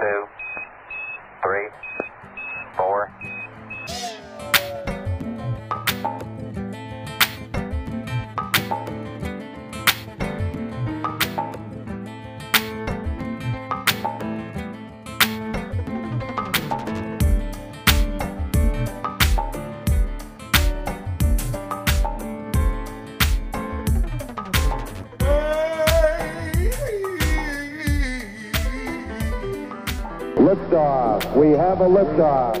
two, 0.00 0.39
have 31.70 31.82
a 31.82 31.84
liftoff. 31.84 32.56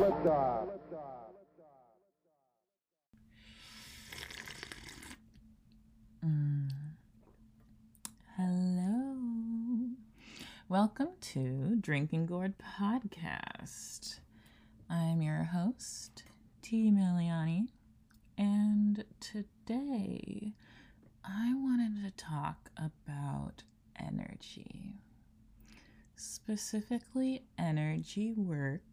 Mm. 6.24 6.68
Hello. 8.36 9.16
Welcome 10.68 11.08
to 11.22 11.74
Drinking 11.80 12.26
Gourd 12.26 12.54
Podcast. 12.78 14.20
I'm 14.88 15.22
your 15.22 15.42
host, 15.42 16.22
Tea 16.62 16.92
Miliani, 16.92 17.66
and 18.38 19.04
today 19.18 20.52
I 21.24 21.52
wanted 21.56 22.04
to 22.04 22.12
talk 22.12 22.70
about 22.76 23.64
energy, 23.98 25.00
specifically 26.14 27.42
energy 27.58 28.32
work 28.36 28.89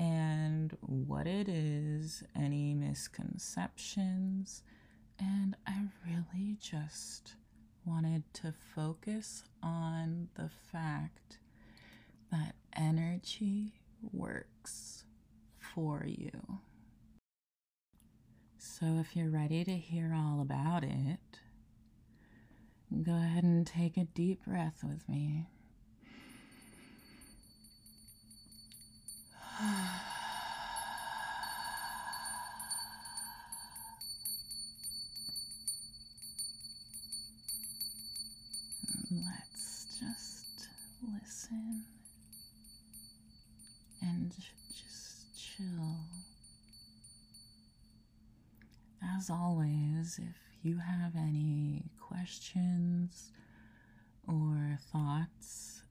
and 0.00 0.74
what 0.80 1.26
it 1.26 1.46
is, 1.46 2.24
any 2.34 2.72
misconceptions, 2.72 4.62
and 5.18 5.54
I 5.66 5.88
really 6.06 6.56
just 6.58 7.34
wanted 7.84 8.22
to 8.34 8.54
focus 8.74 9.44
on 9.62 10.28
the 10.36 10.48
fact 10.72 11.38
that 12.32 12.54
energy 12.74 13.74
works 14.10 15.04
for 15.58 16.06
you. 16.06 16.60
So, 18.56 18.86
if 19.00 19.14
you're 19.14 19.28
ready 19.28 19.64
to 19.64 19.76
hear 19.76 20.14
all 20.16 20.40
about 20.40 20.82
it, 20.82 21.40
go 23.02 23.12
ahead 23.12 23.44
and 23.44 23.66
take 23.66 23.98
a 23.98 24.04
deep 24.04 24.46
breath 24.46 24.82
with 24.82 25.06
me. 25.10 25.46
Let's 39.10 39.98
just 40.00 40.68
listen 41.02 41.84
and 44.00 44.32
just 44.70 45.26
chill. 45.36 45.96
As 49.18 49.28
always, 49.28 50.18
if 50.22 50.36
you 50.62 50.78
have 50.78 51.12
any 51.16 51.82
questions 52.00 53.30
or 54.26 54.78
thoughts 54.90 55.82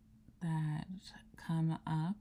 that 0.42 0.88
come 1.38 1.78
up 1.86 2.16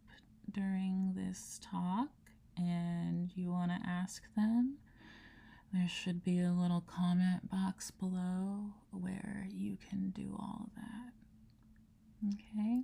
during 0.52 1.12
this 1.14 1.60
talk 1.62 2.08
and 2.56 3.30
you 3.34 3.50
want 3.50 3.70
to 3.70 3.88
ask 3.88 4.22
them, 4.36 4.78
there 5.72 5.88
should 5.88 6.24
be 6.24 6.40
a 6.40 6.52
little 6.52 6.80
comment 6.80 7.50
box 7.50 7.90
below 7.90 8.72
where 8.90 9.46
you 9.50 9.76
can 9.88 10.10
do 10.10 10.36
all 10.38 10.66
of 10.66 10.70
that. 10.76 12.34
Okay? 12.34 12.82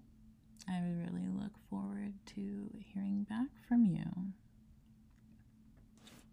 I 0.68 0.80
really 0.80 1.26
look 1.28 1.52
forward 1.70 2.14
to 2.34 2.70
hearing 2.78 3.26
back 3.28 3.48
from 3.66 3.84
you. 3.84 4.04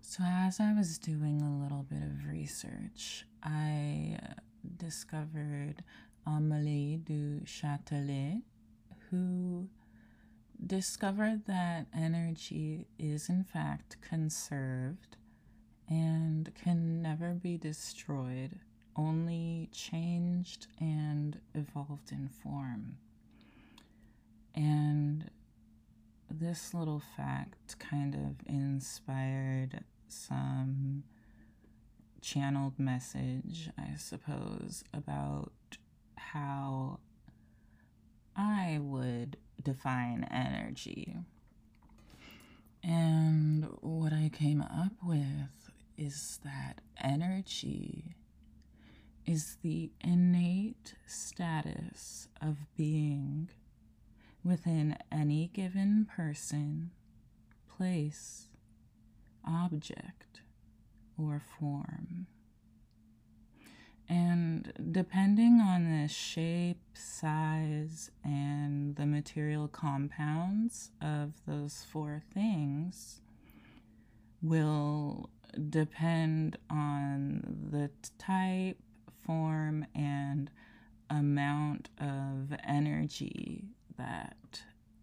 So, 0.01 0.23
as 0.25 0.59
I 0.59 0.73
was 0.73 0.97
doing 0.97 1.41
a 1.41 1.63
little 1.63 1.83
bit 1.89 2.01
of 2.03 2.29
research, 2.29 3.25
I 3.43 4.19
discovered 4.77 5.83
Émilie 6.27 7.03
du 7.03 7.41
Châtelet, 7.45 8.41
who 9.09 9.69
discovered 10.65 11.45
that 11.47 11.87
energy 11.95 12.87
is 12.99 13.29
in 13.29 13.43
fact 13.43 13.97
conserved 14.01 15.17
and 15.89 16.51
can 16.55 17.01
never 17.01 17.33
be 17.33 17.57
destroyed, 17.57 18.59
only 18.95 19.69
changed 19.71 20.67
and 20.79 21.39
evolved 21.53 22.11
in 22.11 22.29
form. 22.29 22.97
And 24.55 25.29
this 26.29 26.73
little 26.73 27.01
fact 27.17 27.77
kind 27.79 28.15
of 28.15 28.47
inspired 28.47 29.83
some 30.07 31.03
channeled 32.21 32.77
message, 32.77 33.69
I 33.77 33.95
suppose, 33.97 34.83
about 34.93 35.51
how 36.15 36.99
I 38.35 38.79
would 38.81 39.37
define 39.63 40.27
energy. 40.31 41.17
And 42.83 43.67
what 43.81 44.11
I 44.11 44.29
came 44.33 44.61
up 44.61 44.93
with 45.03 45.71
is 45.97 46.39
that 46.43 46.81
energy 47.01 48.15
is 49.25 49.57
the 49.61 49.91
innate 50.01 50.95
status 51.05 52.27
of 52.41 52.57
being 52.75 53.49
within 54.43 54.97
any 55.11 55.51
given 55.53 56.07
person, 56.15 56.89
place, 57.77 58.47
object, 59.45 60.41
or 61.17 61.41
form. 61.59 62.25
And 64.11 64.73
depending 64.91 65.61
on 65.61 66.01
the 66.01 66.09
shape, 66.09 66.81
size, 66.93 68.11
and 68.25 68.93
the 68.97 69.05
material 69.05 69.69
compounds 69.69 70.91
of 71.01 71.31
those 71.47 71.85
four 71.89 72.21
things, 72.33 73.21
will 74.41 75.29
depend 75.69 76.57
on 76.69 77.69
the 77.71 77.89
type, 78.17 78.79
form, 79.25 79.85
and 79.95 80.51
amount 81.09 81.87
of 81.97 82.53
energy 82.67 83.63
that 83.97 84.61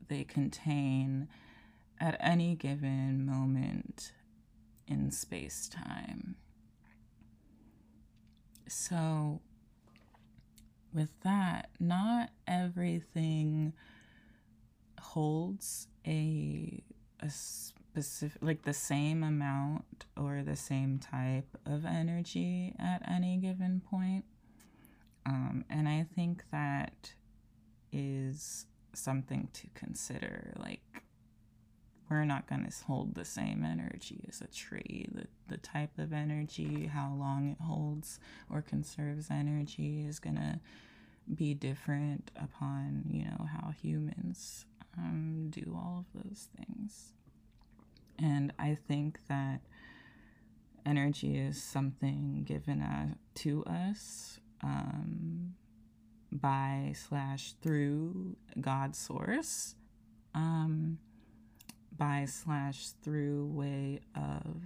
they 0.08 0.25
contain 0.25 1.28
at 1.98 2.14
any 2.20 2.56
given 2.56 3.25
moment 3.25 4.12
in 4.86 5.10
space 5.10 5.66
time. 5.66 6.36
So, 8.69 9.41
with 10.93 11.11
that, 11.23 11.71
not 11.81 12.31
everything 12.47 13.73
holds 15.01 15.89
a, 16.06 16.83
a 17.21 17.31
specific, 17.31 18.43
like 18.43 18.62
the 18.62 18.73
same 18.73 19.23
amount 19.23 20.06
or 20.17 20.43
the 20.43 20.56
same 20.56 20.99
type 20.99 21.56
of 21.67 21.84
energy 21.84 22.75
at 22.79 23.03
any 23.09 23.39
given 23.39 23.81
point. 23.91 24.25
Um, 25.27 25.65
and 25.69 25.89
I 25.89 26.06
think 26.15 26.45
that 26.53 27.12
is 27.93 28.67
something 28.95 29.49
to 29.53 29.67
consider. 29.75 30.55
Like, 30.59 30.81
we're 32.10 32.25
not 32.25 32.46
going 32.46 32.64
to 32.64 32.84
hold 32.84 33.14
the 33.14 33.25
same 33.25 33.64
energy 33.64 34.25
as 34.28 34.40
a 34.40 34.46
tree. 34.46 35.08
The, 35.12 35.26
the 35.49 35.58
type 35.58 35.99
of 35.99 36.12
energy, 36.12 36.87
how 36.87 37.14
long 37.19 37.50
it 37.50 37.62
holds 37.62 38.19
or 38.50 38.62
conserves 38.62 39.28
energy 39.31 40.05
is 40.06 40.19
going 40.19 40.37
to 40.37 40.60
be 41.34 41.55
different 41.55 42.31
upon, 42.37 43.05
you 43.10 43.25
know, 43.25 43.46
how 43.46 43.70
humans 43.70 44.64
um, 44.96 45.49
do 45.50 45.76
all 45.76 46.05
of 46.14 46.22
those 46.22 46.49
things. 46.56 47.12
And 48.19 48.52
I 48.58 48.76
think 48.88 49.20
that 49.28 49.61
energy 50.84 51.37
is 51.37 51.62
something 51.62 52.43
given 52.44 52.81
uh, 52.81 53.14
to 53.37 53.64
us 53.64 54.40
um, 54.62 55.54
by 56.32 56.94
slash 56.94 57.54
through 57.62 58.37
God 58.61 58.96
source. 58.96 59.75
Um, 60.34 60.99
by 61.99 62.25
slash 62.27 62.91
through 63.03 63.47
way 63.47 64.00
of 64.15 64.62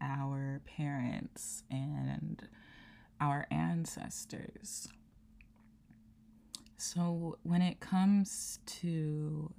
our 0.00 0.60
parents 0.66 1.62
and 1.70 2.48
our 3.20 3.46
ancestors. 3.50 4.88
So 6.76 7.38
when 7.44 7.62
it 7.62 7.78
comes 7.78 8.58
to 8.80 9.52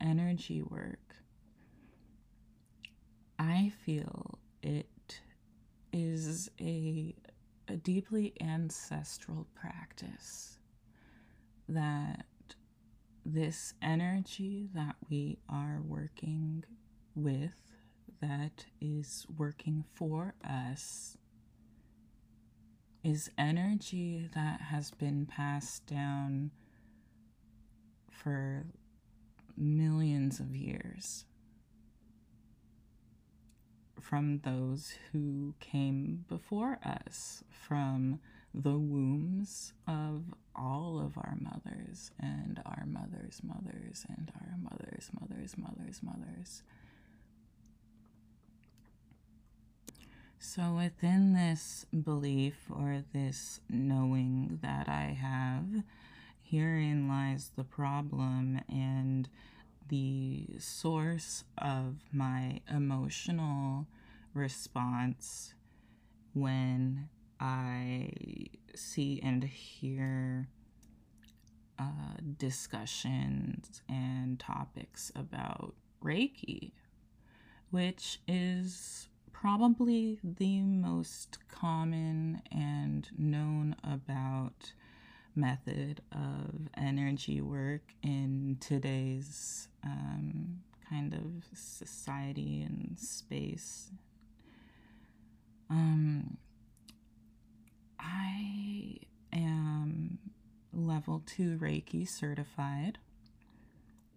energy 0.00 0.62
work, 0.62 1.16
I 3.38 3.70
feel 3.84 4.38
it 4.62 5.20
is 5.92 6.50
a, 6.58 7.14
a 7.68 7.76
deeply 7.76 8.32
ancestral 8.40 9.46
practice 9.54 10.58
that 11.68 12.24
this 13.32 13.74
energy 13.82 14.68
that 14.74 14.94
we 15.10 15.38
are 15.48 15.80
working 15.84 16.64
with, 17.14 17.72
that 18.20 18.66
is 18.80 19.26
working 19.36 19.84
for 19.94 20.34
us, 20.48 21.18
is 23.02 23.30
energy 23.36 24.28
that 24.34 24.60
has 24.60 24.90
been 24.92 25.26
passed 25.26 25.86
down 25.86 26.52
for 28.10 28.66
millions 29.56 30.38
of 30.38 30.54
years 30.54 31.24
from 34.00 34.38
those 34.44 34.94
who 35.10 35.54
came 35.58 36.24
before 36.28 36.78
us, 36.84 37.42
from 37.50 38.20
the 38.56 38.78
wombs 38.78 39.74
of 39.86 40.22
all 40.54 40.98
of 40.98 41.18
our 41.18 41.36
mothers 41.38 42.10
and 42.18 42.60
our 42.64 42.84
mothers' 42.86 43.42
mothers 43.42 44.06
and 44.08 44.32
our 44.34 44.56
mothers' 44.58 45.10
mothers' 45.20 45.58
mothers' 45.58 46.00
mothers. 46.02 46.62
So, 50.38 50.72
within 50.74 51.34
this 51.34 51.84
belief 52.04 52.54
or 52.70 53.02
this 53.12 53.60
knowing 53.68 54.58
that 54.62 54.88
I 54.88 55.16
have, 55.20 55.82
herein 56.42 57.08
lies 57.08 57.50
the 57.56 57.64
problem 57.64 58.60
and 58.68 59.28
the 59.88 60.46
source 60.58 61.44
of 61.58 61.96
my 62.10 62.60
emotional 62.70 63.86
response 64.32 65.52
when 66.32 67.08
I 67.40 68.10
see 68.74 69.20
and 69.22 69.44
hear 69.44 70.48
uh, 71.78 72.16
discussions 72.38 73.82
and 73.88 74.38
topics 74.38 75.12
about 75.14 75.74
Reiki, 76.02 76.72
which 77.70 78.20
is 78.26 79.08
probably 79.32 80.18
the 80.24 80.60
most 80.62 81.38
common 81.48 82.42
and 82.50 83.08
known 83.18 83.76
about 83.84 84.72
method 85.34 86.00
of 86.12 86.68
energy 86.76 87.42
work 87.42 87.92
in 88.02 88.56
today's 88.60 89.68
um, 89.84 90.60
kind 90.88 91.12
of 91.12 91.44
society 91.58 92.62
and 92.62 92.98
space. 92.98 93.90
Um, 95.68 96.38
I 98.06 98.98
am 99.32 100.18
level 100.72 101.22
two 101.26 101.58
Reiki 101.58 102.08
certified, 102.08 102.98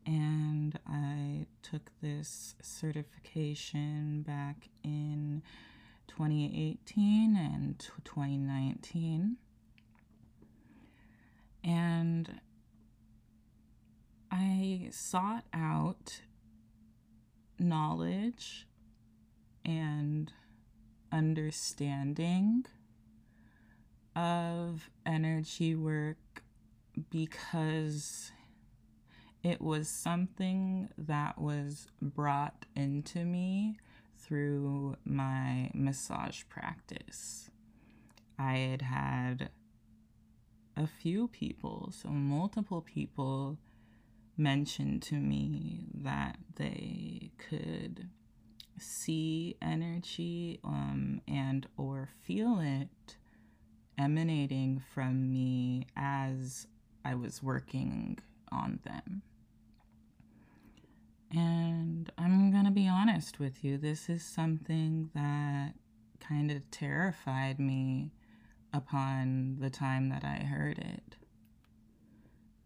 and 0.05 0.77
I 0.87 1.47
took 1.63 1.91
this 2.01 2.55
certification 2.61 4.23
back 4.25 4.69
in 4.83 5.41
2018 6.07 7.35
and 7.35 7.79
2019. 8.03 9.37
And 11.63 12.39
I 14.31 14.89
sought 14.91 15.45
out 15.53 16.21
knowledge 17.59 18.67
and 19.65 20.31
understanding 21.11 22.65
of 24.19 24.89
energy 25.05 25.75
work 25.75 26.43
because 27.09 28.33
it 29.43 29.61
was 29.61 29.87
something 29.87 30.89
that 30.97 31.39
was 31.39 31.87
brought 32.01 32.65
into 32.75 33.23
me 33.23 33.77
through 34.17 34.97
my 35.05 35.71
massage 35.73 36.43
practice. 36.49 37.49
I 38.37 38.57
had 38.57 38.81
had 38.81 39.49
a 40.75 40.85
few 40.85 41.29
people, 41.29 41.93
so 41.95 42.09
multiple 42.09 42.81
people, 42.81 43.57
mentioned 44.35 45.01
to 45.03 45.15
me 45.15 45.85
that 45.93 46.37
they 46.55 47.31
could 47.37 48.09
see 48.77 49.55
energy 49.61 50.59
um, 50.65 51.21
and 51.25 51.67
or 51.77 52.09
feel 52.25 52.59
it 52.59 53.17
emanating 53.99 54.81
from 54.93 55.29
me 55.29 55.85
as 55.95 56.65
I 57.03 57.15
was 57.15 57.43
working 57.43 58.17
on 58.51 58.79
them. 58.85 59.21
And 61.31 62.11
I'm 62.17 62.51
going 62.51 62.65
to 62.65 62.71
be 62.71 62.87
honest 62.87 63.39
with 63.39 63.63
you, 63.63 63.77
this 63.77 64.09
is 64.09 64.23
something 64.23 65.11
that 65.13 65.73
kind 66.19 66.49
of 66.49 66.71
terrified 66.71 67.59
me 67.59 68.11
upon 68.73 69.57
the 69.59 69.69
time 69.69 70.09
that 70.09 70.23
I 70.23 70.43
heard 70.43 70.79
it. 70.79 71.15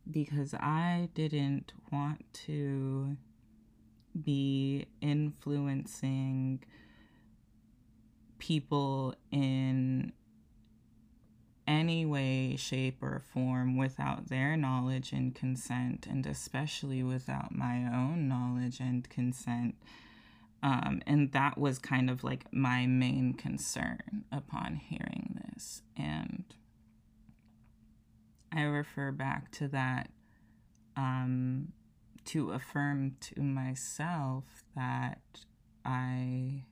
Because 0.09 0.53
I 0.53 1.09
didn't 1.13 1.73
want 1.91 2.25
to 2.45 3.17
be 4.21 4.85
influencing 5.01 6.63
people 8.37 9.15
in 9.31 10.13
any 11.67 12.05
way, 12.05 12.55
shape, 12.57 13.01
or 13.01 13.21
form 13.33 13.77
without 13.77 14.27
their 14.27 14.57
knowledge 14.57 15.11
and 15.11 15.33
consent, 15.33 16.07
and 16.09 16.25
especially 16.25 17.03
without 17.03 17.55
my 17.55 17.85
own 17.93 18.27
knowledge 18.27 18.79
and 18.79 19.09
consent. 19.09 19.75
Um, 20.61 21.01
and 21.05 21.31
that 21.33 21.57
was 21.57 21.77
kind 21.77 22.09
of 22.09 22.23
like 22.23 22.45
my 22.53 22.85
main 22.85 23.33
concern 23.33 24.23
upon 24.31 24.75
hearing 24.75 25.39
this. 25.45 25.81
And 25.97 26.45
I 28.51 28.61
refer 28.63 29.11
back 29.11 29.51
to 29.53 29.67
that 29.69 30.09
um, 30.95 31.73
to 32.25 32.51
affirm 32.51 33.15
to 33.19 33.41
myself 33.41 34.43
that 34.75 35.19
I 35.83 36.63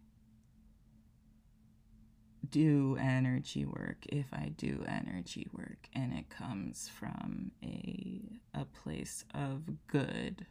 do 2.50 2.98
energy 3.00 3.66
work 3.66 4.06
if 4.08 4.28
I 4.34 4.52
do 4.58 4.84
energy 4.88 5.48
work 5.52 5.88
and 5.94 6.14
it 6.14 6.30
comes 6.30 6.90
from 6.90 7.52
a 7.64 8.40
a 8.54 8.66
place 8.66 9.24
of 9.34 9.88
good 9.88 10.46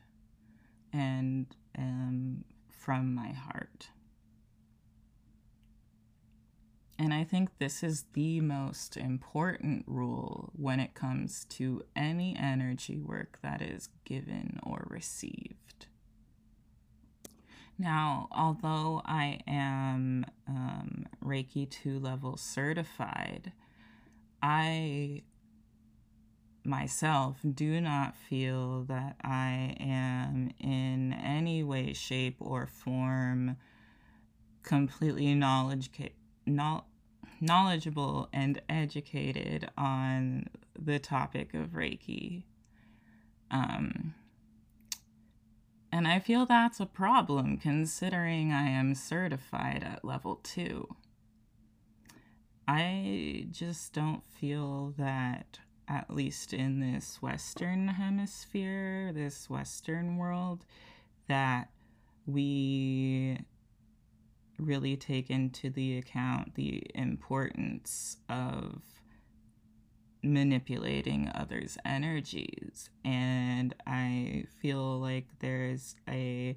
and 0.93 1.47
um, 1.77 2.45
from 2.69 3.15
my 3.15 3.29
heart. 3.29 3.89
And 6.99 7.15
I 7.15 7.25
think 7.25 7.59
this 7.59 7.83
is 7.83 8.05
the 8.13 8.41
most 8.41 8.97
important 8.97 9.85
rule 9.87 10.51
when 10.55 10.81
it 10.81 10.95
comes 10.95 11.47
to 11.47 11.83
any 11.97 12.37
energy 12.39 13.01
work 13.01 13.39
that 13.43 13.63
is 13.63 13.89
given 14.05 14.61
or 14.63 14.87
received. 14.91 15.60
Now, 17.81 18.29
although 18.31 19.01
I 19.07 19.41
am 19.47 20.27
um, 20.47 21.07
Reiki 21.25 21.69
2 21.71 21.99
level 21.99 22.37
certified, 22.37 23.53
I 24.43 25.23
myself 26.63 27.39
do 27.55 27.81
not 27.81 28.19
feel 28.19 28.85
that 28.85 29.17
I 29.25 29.77
am 29.81 30.51
in 30.61 31.15
any 31.15 31.63
way, 31.63 31.95
shape, 31.95 32.37
or 32.39 32.67
form 32.67 33.57
completely 34.63 35.35
knowledge 35.35 35.91
knowledgeable 37.41 38.29
and 38.31 38.61
educated 38.69 39.71
on 39.79 40.51
the 40.79 40.99
topic 40.99 41.55
of 41.55 41.69
Reiki. 41.69 42.43
Um, 43.51 44.13
and 45.93 46.07
I 46.07 46.19
feel 46.19 46.47
that's 46.47 46.81
a 46.81 46.87
problem 46.87 47.57
considering 47.57 48.53
I 48.53 48.69
am 48.69 48.95
certified 48.95 49.83
at 49.83 50.05
level 50.05 50.37
two. 50.37 50.89
I 52.69 53.47
just 53.51 53.93
don't 53.93 54.23
feel 54.29 54.95
that 54.97 55.59
at 55.89 56.09
least 56.09 56.53
in 56.53 56.79
this 56.79 57.21
Western 57.21 57.89
hemisphere, 57.89 59.11
this 59.13 59.51
Western 59.51 60.17
world, 60.17 60.65
that 61.27 61.71
we 62.27 63.39
really 64.59 64.97
take 64.97 65.31
into 65.31 65.71
the 65.71 65.99
account 65.99 66.55
the 66.55 66.83
importance 66.95 68.19
of 68.29 68.83
manipulating 70.23 71.31
others' 71.35 71.79
energies. 71.85 72.91
And 73.05 73.75
I 73.87 74.45
feel 74.61 74.99
like 75.01 75.27
there's 75.41 75.97
a 76.09 76.57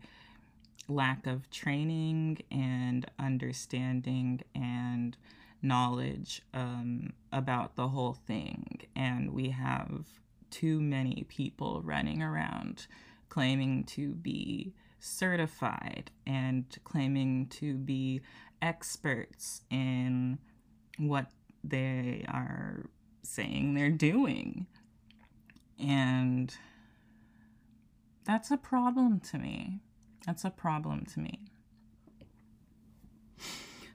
lack 0.88 1.28
of 1.28 1.50
training 1.50 2.40
and 2.52 3.10
understanding 3.18 4.42
and 4.54 5.16
knowledge 5.62 6.42
um, 6.54 7.14
about 7.32 7.76
the 7.76 7.88
whole 7.88 8.14
thing. 8.14 8.82
And 8.96 9.34
we 9.34 9.50
have 9.50 10.06
too 10.50 10.82
many 10.82 11.26
people 11.30 11.82
running 11.84 12.22
around 12.22 12.88
claiming 13.30 13.84
to 13.84 14.14
be 14.14 14.74
certified 15.00 16.12
and 16.28 16.66
claiming 16.84 17.48
to 17.48 17.76
be 17.76 18.22
experts 18.62 19.62
in 19.72 20.38
what 20.98 21.26
they 21.64 22.24
are 22.28 22.90
saying 23.24 23.74
they're 23.74 23.90
doing. 23.90 24.68
And 25.80 26.56
that's 28.26 28.52
a 28.52 28.58
problem 28.58 29.20
to 29.32 29.38
me. 29.38 29.80
That's 30.26 30.46
a 30.46 30.50
problem 30.50 31.06
to 31.14 31.20
me. 31.20 31.40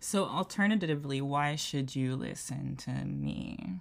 So, 0.00 0.24
alternatively, 0.24 1.20
why 1.20 1.54
should 1.56 1.94
you 1.94 2.16
listen 2.16 2.76
to 2.76 3.04
me? 3.04 3.80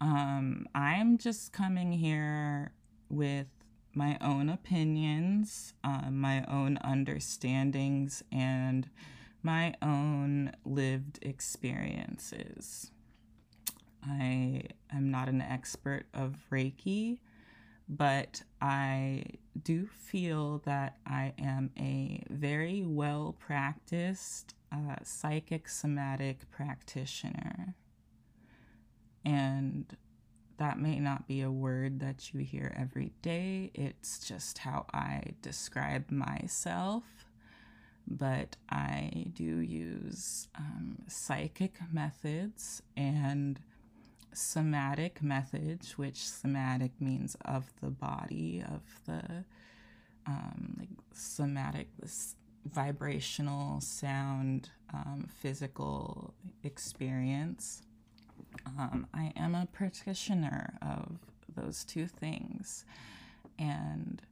Um, 0.00 0.66
I'm 0.74 1.18
just 1.18 1.52
coming 1.52 1.92
here 1.92 2.72
with 3.08 3.46
my 3.94 4.16
own 4.20 4.48
opinions, 4.48 5.74
uh, 5.82 6.10
my 6.10 6.44
own 6.46 6.78
understandings, 6.84 8.22
and 8.30 8.88
my 9.42 9.74
own 9.82 10.52
lived 10.64 11.18
experiences. 11.22 12.92
I 14.06 14.62
am 14.92 15.10
not 15.10 15.28
an 15.28 15.40
expert 15.40 16.06
of 16.14 16.36
Reiki, 16.50 17.18
but 17.88 18.42
I 18.60 19.24
do 19.62 19.86
feel 19.86 20.62
that 20.64 20.98
I 21.06 21.32
am 21.38 21.70
a 21.78 22.22
very 22.30 22.84
well 22.86 23.36
practiced 23.38 24.54
uh, 24.70 24.96
psychic 25.02 25.68
somatic 25.68 26.50
practitioner. 26.50 27.74
And 29.24 29.96
that 30.58 30.78
may 30.78 30.98
not 30.98 31.26
be 31.26 31.40
a 31.40 31.50
word 31.50 32.00
that 32.00 32.32
you 32.34 32.40
hear 32.40 32.74
every 32.76 33.12
day, 33.22 33.70
it's 33.74 34.26
just 34.26 34.58
how 34.58 34.86
I 34.92 35.22
describe 35.40 36.10
myself. 36.10 37.04
But 38.10 38.56
I 38.70 39.26
do 39.34 39.60
use 39.60 40.48
um, 40.56 40.98
psychic 41.08 41.78
methods 41.92 42.82
and 42.96 43.60
somatic 44.32 45.22
methods, 45.22 45.98
which 45.98 46.28
somatic 46.28 46.92
means 47.00 47.36
of 47.44 47.72
the 47.80 47.90
body, 47.90 48.62
of 48.66 48.82
the 49.06 49.44
um, 50.26 50.76
like 50.78 50.88
somatic, 51.12 51.88
this 51.98 52.36
vibrational 52.66 53.80
sound, 53.80 54.70
um, 54.92 55.26
physical 55.40 56.34
experience. 56.62 57.82
Um, 58.78 59.06
I 59.14 59.32
am 59.36 59.54
a 59.54 59.66
practitioner 59.72 60.78
of 60.82 61.18
those 61.56 61.84
two 61.84 62.06
things. 62.06 62.84
And 63.58 64.22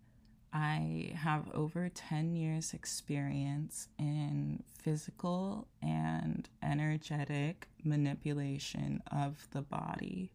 I 0.56 1.12
have 1.14 1.50
over 1.52 1.90
10 1.90 2.34
years' 2.34 2.72
experience 2.72 3.88
in 3.98 4.62
physical 4.78 5.68
and 5.82 6.48
energetic 6.62 7.68
manipulation 7.84 9.02
of 9.12 9.46
the 9.50 9.60
body. 9.60 10.30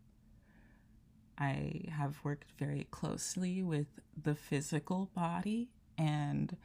I 1.39 1.85
have 1.89 2.23
worked 2.23 2.51
very 2.59 2.85
closely 2.91 3.63
with 3.63 3.87
the 4.15 4.35
physical 4.35 5.09
body 5.15 5.69
and 5.97 6.55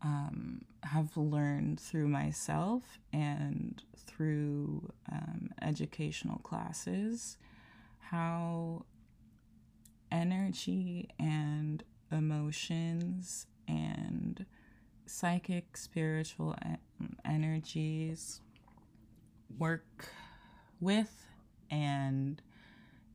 um, 0.00 0.62
have 0.84 1.18
learned 1.18 1.78
through 1.78 2.08
myself 2.08 2.98
and 3.12 3.82
through 4.06 4.90
um, 5.12 5.50
educational 5.60 6.38
classes 6.38 7.36
how 7.98 8.86
energy 10.10 11.10
and 11.18 11.84
emotions 12.12 13.46
and 13.68 14.44
psychic, 15.06 15.76
spiritual 15.76 16.54
energies 17.24 18.40
work 19.58 20.06
with 20.80 21.26
and 21.70 22.40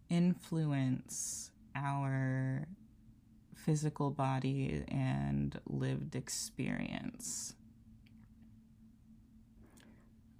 influence 0.09 1.51
our 1.75 2.67
physical 3.55 4.11
body 4.11 4.83
and 4.87 5.59
lived 5.67 6.15
experience. 6.15 7.55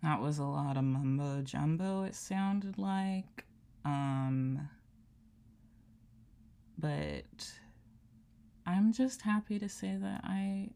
That 0.03 0.21
was 0.21 0.37
a 0.37 0.43
lot 0.43 0.77
of 0.77 0.83
mumbo 0.83 1.41
jumbo, 1.41 2.03
it 2.03 2.13
sounded 2.13 2.77
like. 2.77 3.45
Um, 3.83 4.69
but 6.77 7.51
I'm 8.65 8.91
just 8.91 9.21
happy 9.21 9.59
to 9.59 9.69
say 9.69 9.95
that 10.01 10.21
I 10.23 10.69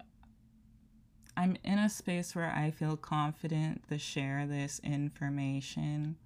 I'm 1.36 1.55
in 1.63 1.79
a 1.79 1.89
space 1.89 2.36
where 2.36 2.51
I 2.51 2.69
feel 2.69 2.98
confident 2.98 3.88
to 3.88 3.98
share 3.98 4.46
this 4.46 4.81
information. 4.84 6.17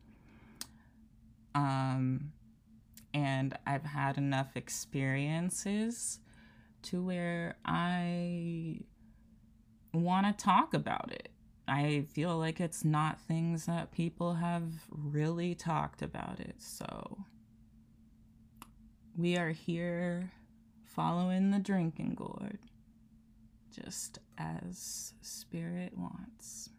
Um, 1.53 2.31
and 3.13 3.55
I've 3.67 3.83
had 3.83 4.17
enough 4.17 4.57
experiences 4.57 6.19
to 6.83 7.03
where 7.03 7.57
I 7.63 8.79
want 9.93 10.25
to 10.35 10.43
talk 10.43 10.73
about 10.73 11.11
it. 11.11 11.29
I 11.67 12.05
feel 12.11 12.37
like 12.39 12.59
it's 12.59 12.83
not 12.83 13.21
things 13.21 13.67
that 13.67 13.91
people 13.91 14.33
have 14.33 14.63
really 14.89 15.53
talked 15.53 16.01
about 16.01 16.39
it. 16.39 16.55
So 16.57 17.19
we 19.15 19.37
are 19.37 19.51
here 19.51 20.31
following 20.95 21.51
the 21.51 21.59
drinking 21.59 22.15
gourd, 22.15 22.59
just 23.75 24.19
as 24.37 25.13
spirit 25.21 25.97
wants. 25.97 26.69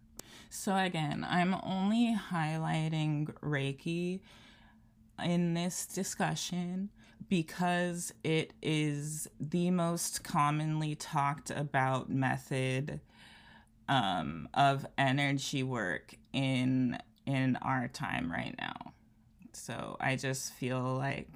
So 0.51 0.77
again, 0.77 1.27
I'm 1.29 1.55
only 1.63 2.17
highlighting 2.17 3.33
Reiki 3.41 4.21
in 5.23 5.55
this 5.55 5.87
discussion 5.87 6.91
because 7.29 8.13
it 8.23 8.53
is 8.63 9.29
the 9.41 9.71
most 9.71 10.23
commonly 10.23 10.95
talked 10.95 11.51
about 11.51 12.11
method 12.11 13.01
um, 13.89 14.49
of 14.55 14.87
energy 14.97 15.63
work 15.63 16.15
in 16.33 16.99
in 17.27 17.57
our 17.57 17.89
time 17.89 18.31
right 18.31 18.55
now. 18.59 18.93
So 19.53 19.97
I 20.01 20.17
just 20.17 20.53
feel 20.53 20.83
like 20.97 21.31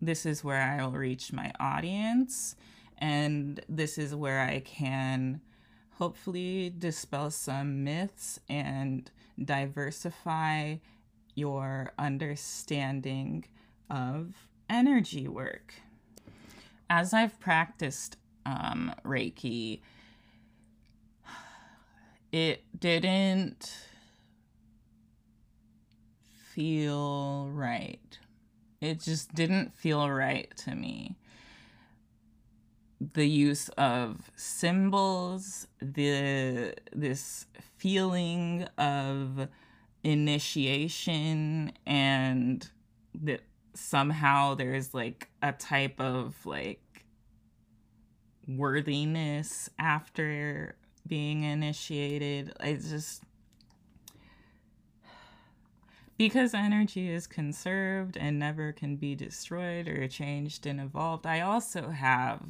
this 0.00 0.24
is 0.26 0.42
where 0.42 0.60
I'll 0.60 0.90
reach 0.90 1.32
my 1.32 1.52
audience 1.60 2.56
and 2.98 3.60
this 3.68 3.98
is 3.98 4.14
where 4.14 4.40
I 4.40 4.60
can 4.60 5.40
hopefully 5.92 6.72
dispel 6.78 7.30
some 7.30 7.84
myths 7.84 8.40
and 8.48 9.10
diversify 9.42 10.76
your 11.34 11.92
understanding 11.98 13.44
of 13.90 14.46
energy 14.68 15.28
work. 15.28 15.74
As 16.88 17.12
I've 17.12 17.38
practiced 17.40 18.16
um, 18.46 18.94
Reiki, 19.04 19.80
it 22.32 22.64
didn't 22.78 23.72
feel 26.54 27.48
right. 27.52 28.18
It 28.80 29.00
just 29.00 29.34
didn't 29.34 29.74
feel 29.74 30.08
right 30.10 30.50
to 30.58 30.74
me 30.74 31.16
the 33.14 33.26
use 33.26 33.68
of 33.70 34.30
symbols, 34.36 35.66
the 35.80 36.74
this 36.94 37.46
feeling 37.78 38.64
of 38.76 39.48
initiation 40.04 41.72
and 41.86 42.68
that 43.22 43.40
somehow 43.74 44.54
there's 44.54 44.92
like 44.92 45.28
a 45.42 45.52
type 45.52 45.98
of 46.00 46.34
like 46.44 47.04
worthiness 48.46 49.70
after 49.78 50.74
being 51.06 51.44
initiated. 51.44 52.52
I 52.60 52.74
just 52.74 53.22
because 56.20 56.52
energy 56.52 57.08
is 57.08 57.26
conserved 57.26 58.14
and 58.14 58.38
never 58.38 58.72
can 58.72 58.94
be 58.94 59.14
destroyed 59.14 59.88
or 59.88 60.06
changed 60.06 60.66
and 60.66 60.78
evolved. 60.78 61.24
I 61.24 61.40
also 61.40 61.88
have 61.88 62.42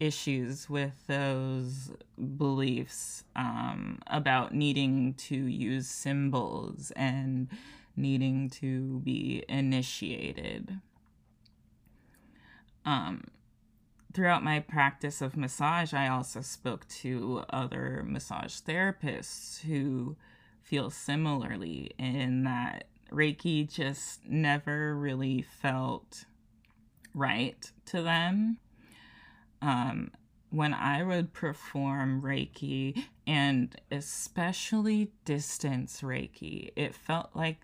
issues 0.00 0.68
with 0.68 1.06
those 1.06 1.92
beliefs 2.36 3.22
um, 3.36 4.00
about 4.08 4.52
needing 4.52 5.14
to 5.14 5.36
use 5.36 5.86
symbols 5.86 6.90
and 6.96 7.46
needing 7.96 8.50
to 8.50 8.98
be 9.04 9.44
initiated. 9.48 10.80
Um, 12.84 13.22
throughout 14.14 14.42
my 14.42 14.58
practice 14.58 15.22
of 15.22 15.36
massage, 15.36 15.94
I 15.94 16.08
also 16.08 16.40
spoke 16.40 16.88
to 16.88 17.44
other 17.50 18.02
massage 18.04 18.56
therapists 18.62 19.60
who 19.60 20.16
feel 20.60 20.90
similarly 20.90 21.92
in 21.96 22.42
that 22.42 22.88
Reiki 23.10 23.70
just 23.70 24.26
never 24.26 24.94
really 24.94 25.42
felt 25.42 26.24
right 27.14 27.70
to 27.86 28.02
them. 28.02 28.58
Um, 29.62 30.10
when 30.50 30.74
I 30.74 31.02
would 31.02 31.32
perform 31.32 32.22
Reiki, 32.22 33.04
and 33.26 33.74
especially 33.90 35.10
distance 35.24 36.02
Reiki, 36.02 36.70
it 36.76 36.94
felt 36.94 37.30
like 37.34 37.60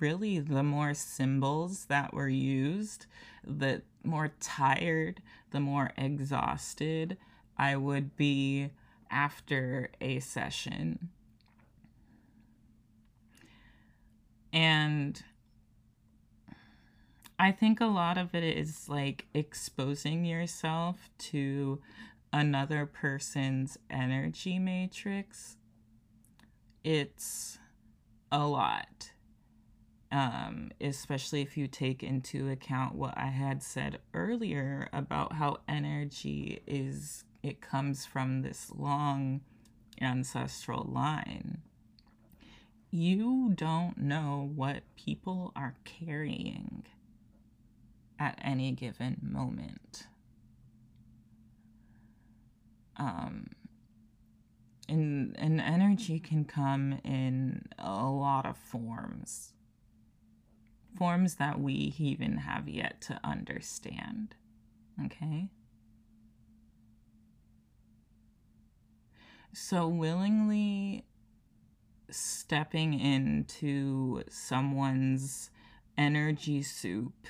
really 0.00 0.38
the 0.38 0.62
more 0.62 0.94
symbols 0.94 1.86
that 1.86 2.12
were 2.12 2.28
used, 2.28 3.06
the 3.44 3.82
more 4.04 4.32
tired, 4.40 5.22
the 5.50 5.60
more 5.60 5.92
exhausted 5.96 7.16
I 7.56 7.76
would 7.76 8.16
be 8.16 8.70
after 9.10 9.90
a 10.00 10.20
session. 10.20 11.08
And 14.52 15.22
I 17.38 17.52
think 17.52 17.80
a 17.80 17.86
lot 17.86 18.18
of 18.18 18.34
it 18.34 18.42
is 18.42 18.88
like 18.88 19.26
exposing 19.32 20.24
yourself 20.24 21.10
to 21.18 21.80
another 22.32 22.84
person's 22.86 23.78
energy 23.90 24.58
matrix. 24.58 25.56
It's 26.82 27.58
a 28.32 28.46
lot. 28.46 29.12
Um, 30.10 30.70
especially 30.80 31.42
if 31.42 31.56
you 31.56 31.68
take 31.68 32.02
into 32.02 32.48
account 32.48 32.94
what 32.94 33.16
I 33.16 33.26
had 33.26 33.62
said 33.62 33.98
earlier 34.14 34.88
about 34.92 35.34
how 35.34 35.58
energy 35.68 36.62
is, 36.66 37.24
it 37.42 37.60
comes 37.60 38.06
from 38.06 38.40
this 38.40 38.72
long 38.74 39.42
ancestral 40.00 40.88
line. 40.90 41.58
You 42.90 43.52
don't 43.54 43.98
know 43.98 44.50
what 44.54 44.82
people 44.96 45.52
are 45.54 45.74
carrying 45.84 46.84
at 48.18 48.38
any 48.42 48.72
given 48.72 49.18
moment. 49.22 50.06
Um, 52.96 53.50
and, 54.88 55.36
and 55.38 55.60
energy 55.60 56.18
can 56.18 56.44
come 56.44 56.98
in 57.04 57.68
a 57.78 58.06
lot 58.06 58.46
of 58.46 58.56
forms 58.56 59.52
forms 60.98 61.36
that 61.36 61.60
we 61.60 61.94
even 61.98 62.38
have 62.38 62.68
yet 62.68 63.00
to 63.02 63.20
understand. 63.22 64.34
Okay? 65.04 65.48
So, 69.54 69.88
willingly 69.88 71.04
stepping 72.10 72.98
into 72.98 74.22
someone's 74.28 75.50
energy 75.96 76.62
soup 76.62 77.26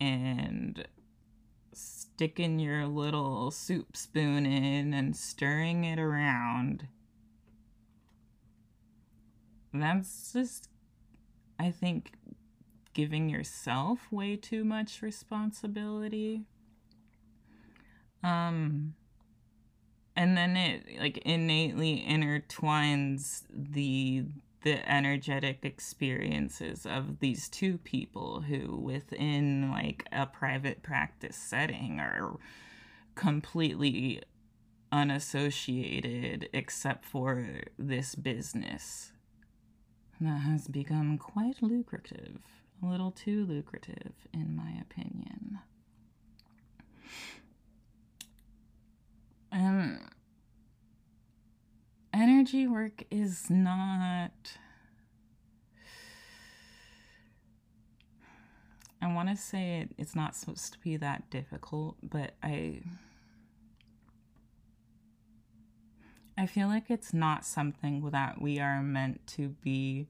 and 0.00 0.86
sticking 1.72 2.58
your 2.58 2.86
little 2.86 3.50
soup 3.50 3.96
spoon 3.96 4.44
in 4.46 4.92
and 4.92 5.16
stirring 5.16 5.84
it 5.84 5.98
around. 5.98 6.86
That's 9.72 10.32
just, 10.32 10.68
I 11.58 11.70
think, 11.70 12.12
giving 12.92 13.28
yourself 13.28 14.10
way 14.10 14.36
too 14.36 14.64
much 14.64 15.00
responsibility. 15.00 16.42
Um, 18.22 18.94
and 20.16 20.36
then 20.36 20.56
it 20.56 20.84
like 20.98 21.18
innately 21.18 22.04
intertwines 22.08 23.42
the 23.50 24.24
the 24.62 24.90
energetic 24.90 25.60
experiences 25.62 26.84
of 26.84 27.20
these 27.20 27.48
two 27.48 27.78
people 27.78 28.42
who 28.42 28.76
within 28.76 29.70
like 29.70 30.06
a 30.12 30.26
private 30.26 30.82
practice 30.82 31.36
setting 31.36 31.98
are 31.98 32.36
completely 33.14 34.22
unassociated 34.92 36.48
except 36.52 37.04
for 37.04 37.62
this 37.78 38.14
business 38.14 39.12
that 40.20 40.40
has 40.40 40.68
become 40.68 41.16
quite 41.16 41.62
lucrative 41.62 42.38
a 42.82 42.86
little 42.86 43.10
too 43.10 43.44
lucrative 43.46 44.12
in 44.34 44.54
my 44.54 44.72
opinion 44.80 45.60
um 49.52 49.98
energy 52.12 52.66
work 52.66 53.04
is 53.10 53.48
not. 53.50 54.32
I 59.02 59.12
want 59.12 59.30
to 59.30 59.36
say 59.36 59.80
it, 59.80 59.90
it's 59.96 60.14
not 60.14 60.36
supposed 60.36 60.74
to 60.74 60.78
be 60.78 60.96
that 60.98 61.30
difficult, 61.30 61.96
but 62.02 62.34
I. 62.42 62.82
I 66.36 66.46
feel 66.46 66.68
like 66.68 66.90
it's 66.90 67.12
not 67.12 67.44
something 67.44 68.10
that 68.10 68.40
we 68.40 68.60
are 68.60 68.82
meant 68.82 69.26
to 69.28 69.48
be 69.62 70.06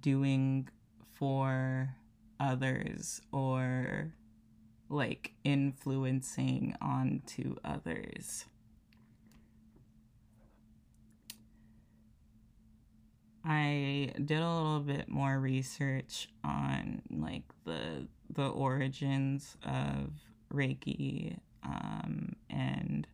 doing 0.00 0.68
for 1.12 1.94
others 2.40 3.20
or 3.32 4.14
like 4.88 5.32
influencing 5.44 6.74
onto 6.80 7.56
others. 7.64 8.46
I 13.44 14.12
did 14.24 14.38
a 14.38 14.54
little 14.54 14.80
bit 14.80 15.08
more 15.08 15.38
research 15.38 16.28
on 16.44 17.02
like 17.10 17.42
the 17.64 18.06
the 18.30 18.48
origins 18.48 19.56
of 19.64 20.12
Reiki 20.52 21.38
um, 21.64 22.36
and 22.48 23.06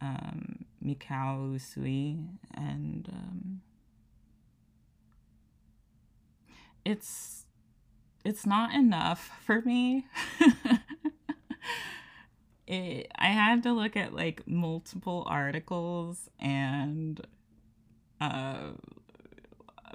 um, 0.00 0.64
Mikao 0.84 1.54
Usui, 1.54 2.26
and 2.54 3.08
um, 3.12 3.60
it's 6.84 7.46
it's 8.24 8.46
not 8.46 8.74
enough 8.74 9.30
for 9.44 9.60
me. 9.62 10.06
it, 12.66 13.10
I 13.16 13.26
had 13.28 13.62
to 13.64 13.72
look 13.72 13.96
at 13.96 14.14
like 14.14 14.46
multiple 14.46 15.24
articles 15.26 16.28
and 16.40 17.20
uh, 18.20 18.72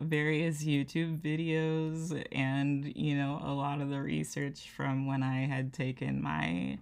various 0.02 0.64
YouTube 0.64 1.20
videos 1.20 2.26
and, 2.32 2.92
you 2.96 3.16
know, 3.16 3.40
a 3.44 3.52
lot 3.52 3.82
of 3.82 3.90
the 3.90 4.02
research 4.02 4.70
from 4.70 5.08
when 5.08 5.24
I 5.24 5.46
had 5.46 5.74
taken 5.74 6.22
my 6.22 6.78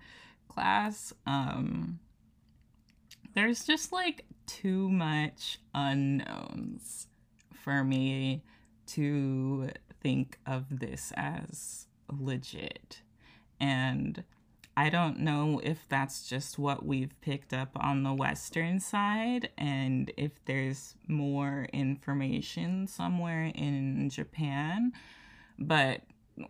class. 0.47 1.13
Um, 1.25 1.99
there's 3.34 3.65
just 3.65 3.91
like 3.91 4.25
too 4.47 4.89
much 4.89 5.60
unknowns 5.73 7.08
for 7.63 7.84
me 7.84 8.43
to 8.88 9.69
think 10.01 10.38
of 10.45 10.80
this 10.80 11.12
as 11.17 11.88
legit. 12.12 13.01
And 13.60 14.23
I 14.78 14.90
don't 14.90 15.20
know 15.20 15.62
if 15.64 15.86
that's 15.88 16.28
just 16.28 16.60
what 16.60 16.86
we've 16.86 17.20
picked 17.22 17.54
up 17.54 17.70
on 17.76 18.04
the 18.04 18.14
Western 18.14 18.80
side 18.80 19.50
and 19.58 20.12
if 20.18 20.44
there's 20.46 20.96
more 21.08 21.68
information 21.72 22.86
somewhere 22.88 23.52
in 23.56 24.10
Japan, 24.10 24.92
but 25.58 26.02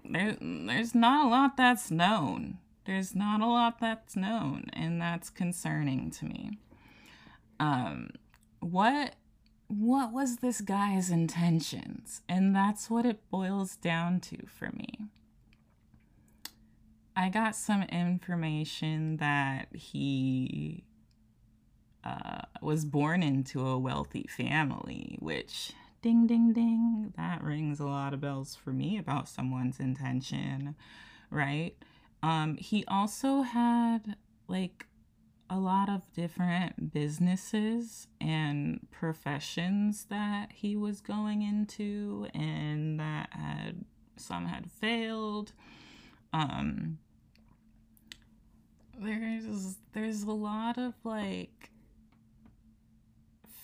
there, 0.04 0.38
there's 0.42 0.96
not 0.96 1.26
a 1.26 1.30
lot 1.30 1.58
that's 1.58 1.92
known. 1.92 2.58
There's 2.86 3.16
not 3.16 3.42
a 3.42 3.48
lot 3.48 3.80
that's 3.80 4.16
known, 4.16 4.66
and 4.74 5.02
that's 5.02 5.30
concerning 5.30 6.12
to 6.12 6.26
me. 6.26 6.60
Um, 7.60 8.12
what 8.60 9.16
what 9.68 10.14
was 10.14 10.38
this 10.38 10.62
guy's 10.62 11.10
intentions? 11.10 12.22
And 12.30 12.56
that's 12.56 12.90
what 12.90 13.06
it 13.06 13.28
boils 13.32 13.76
down 13.76 14.20
to 14.22 14.46
for 14.46 14.70
me. 14.72 15.00
I 17.16 17.30
got 17.30 17.56
some 17.56 17.84
information 17.84 19.18
that 19.18 19.68
he 19.74 20.84
uh, 22.04 22.42
was 22.62 22.86
born 22.86 23.24
into 23.24 23.66
a 23.66 23.78
wealthy 23.78 24.28
family, 24.30 25.18
which 25.22 25.72
ding, 26.02 26.28
ding, 26.28 26.54
ding, 26.54 27.14
that 27.18 27.44
rings 27.44 27.80
a 27.80 27.86
lot 27.86 28.14
of 28.14 28.22
bells 28.22 28.56
for 28.56 28.72
me 28.72 28.98
about 28.98 29.30
someone's 29.30 29.80
intention, 29.80 30.76
right? 31.32 31.76
Um, 32.22 32.58
he 32.58 32.84
also 32.88 33.42
had 33.42 34.18
like 34.48 34.86
a 35.50 35.58
lot 35.58 35.90
of 35.90 36.12
different 36.14 36.92
businesses 36.92 38.08
and 38.20 38.88
professions 38.92 40.06
that 40.10 40.52
he 40.54 40.76
was 40.76 41.02
going 41.02 41.44
into, 41.44 42.28
and 42.34 43.00
that 43.00 43.30
had 43.32 43.86
some 44.18 44.48
had 44.48 44.70
failed. 44.70 45.54
Um, 46.34 46.98
there's 49.00 49.76
there's 49.94 50.24
a 50.24 50.32
lot 50.32 50.78
of 50.78 50.94
like 51.04 51.70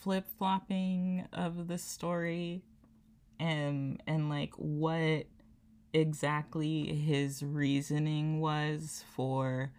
flip 0.02 0.26
flopping 0.38 1.28
of 1.34 1.68
the 1.68 1.78
story 1.78 2.64
and 3.40 4.02
and 4.08 4.30
like 4.30 4.54
what 4.56 5.26
exactly 5.94 6.94
his 6.96 7.44
reasoning 7.44 8.40
was 8.40 9.04
for 9.16 9.72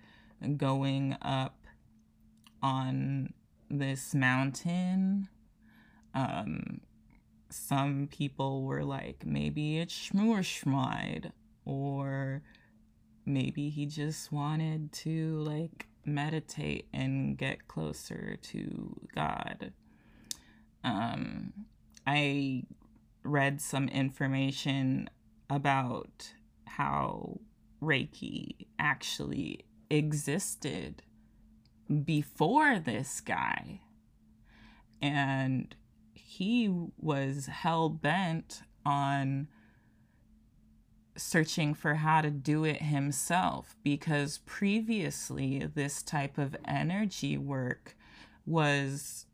going 0.57 1.17
up 1.23 1.67
on 2.63 3.33
this 3.71 4.15
mountain. 4.15 5.29
Um, 6.15 6.81
some 7.49 8.09
people 8.11 8.65
were 8.65 8.85
like, 8.85 9.25
maybe 9.27 9.79
it's 9.79 9.95
Schmoorsschmide, 9.95 11.33
or 11.65 12.43
maybe 13.25 13.69
he 13.69 13.87
just 13.87 14.33
wanted 14.33 14.93
to 14.93 15.37
like 15.39 15.87
meditate 16.05 16.89
and 16.93 17.37
get 17.39 17.69
closer 17.69 18.37
to 18.43 19.01
God. 19.15 19.73
Um, 20.85 21.53
I 22.07 22.65
read 23.23 23.61
some 23.61 23.89
information 23.89 25.09
about 25.49 26.33
how 26.67 27.39
Reiki 27.81 28.67
actually 28.79 29.65
existed 29.91 31.03
before 32.05 32.79
this 32.79 33.21
guy. 33.21 33.81
And 35.01 35.75
he 36.15 36.73
was 36.99 37.47
hell 37.47 37.89
bent 37.89 38.63
on 38.87 39.49
searching 41.17 41.75
for 41.75 41.95
how 41.95 42.21
to 42.21 42.31
do 42.31 42.65
it 42.65 42.83
himself 42.83 43.77
because 43.83 44.39
previously 44.47 45.69
this 45.75 46.03
type 46.03 46.39
of 46.39 46.57
energy 46.67 47.37
work 47.37 47.97
was 48.47 49.27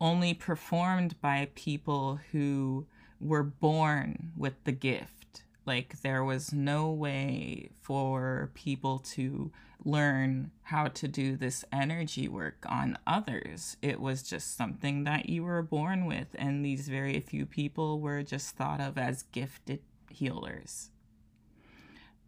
only 0.00 0.34
performed 0.34 1.20
by 1.20 1.48
people 1.54 2.18
who 2.32 2.86
were 3.20 3.42
born 3.42 4.32
with 4.36 4.64
the 4.64 4.72
gift. 4.72 5.44
Like 5.64 6.00
there 6.02 6.24
was 6.24 6.52
no 6.52 6.90
way 6.90 7.70
for 7.80 8.50
people 8.54 8.98
to 8.98 9.52
learn 9.84 10.50
how 10.62 10.88
to 10.88 11.06
do 11.06 11.36
this 11.36 11.64
energy 11.72 12.26
work 12.28 12.64
on 12.68 12.98
others. 13.06 13.76
It 13.80 14.00
was 14.00 14.22
just 14.22 14.56
something 14.56 15.04
that 15.04 15.28
you 15.28 15.44
were 15.44 15.62
born 15.62 16.06
with, 16.06 16.28
and 16.34 16.64
these 16.64 16.88
very 16.88 17.20
few 17.20 17.46
people 17.46 18.00
were 18.00 18.22
just 18.22 18.56
thought 18.56 18.80
of 18.80 18.98
as 18.98 19.22
gifted 19.24 19.80
healers. 20.12 20.90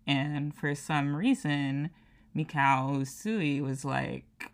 And 0.06 0.54
for 0.54 0.74
some 0.74 1.16
reason, 1.16 1.90
Mikao 2.36 2.98
Usui 2.98 3.60
was 3.60 3.84
like, 3.84 4.50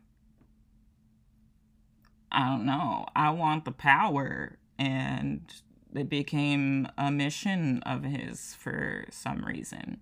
I 2.30 2.46
don't 2.46 2.66
know, 2.66 3.06
I 3.16 3.30
want 3.30 3.64
the 3.64 3.72
power. 3.72 4.58
And 4.78 5.52
it 5.94 6.08
became 6.08 6.88
a 6.96 7.10
mission 7.10 7.82
of 7.84 8.04
his 8.04 8.54
for 8.54 9.06
some 9.10 9.44
reason. 9.44 10.00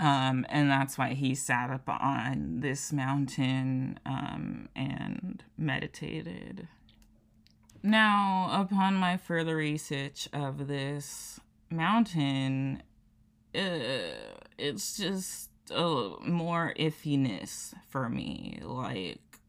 Um, 0.00 0.44
and 0.48 0.68
that's 0.68 0.98
why 0.98 1.14
he 1.14 1.34
sat 1.36 1.70
up 1.70 1.88
on 1.88 2.58
this 2.58 2.92
mountain 2.92 4.00
um, 4.04 4.68
and 4.74 5.44
meditated. 5.56 6.66
Now, 7.84 8.48
upon 8.52 8.94
my 8.94 9.16
further 9.16 9.56
research 9.56 10.28
of 10.32 10.66
this 10.66 11.38
mountain, 11.72 12.82
uh, 13.54 13.58
it's 14.58 14.96
just 14.96 15.50
a 15.70 16.14
more 16.22 16.74
iffiness 16.78 17.74
for 17.88 18.08
me. 18.08 18.58
Like, 18.62 19.40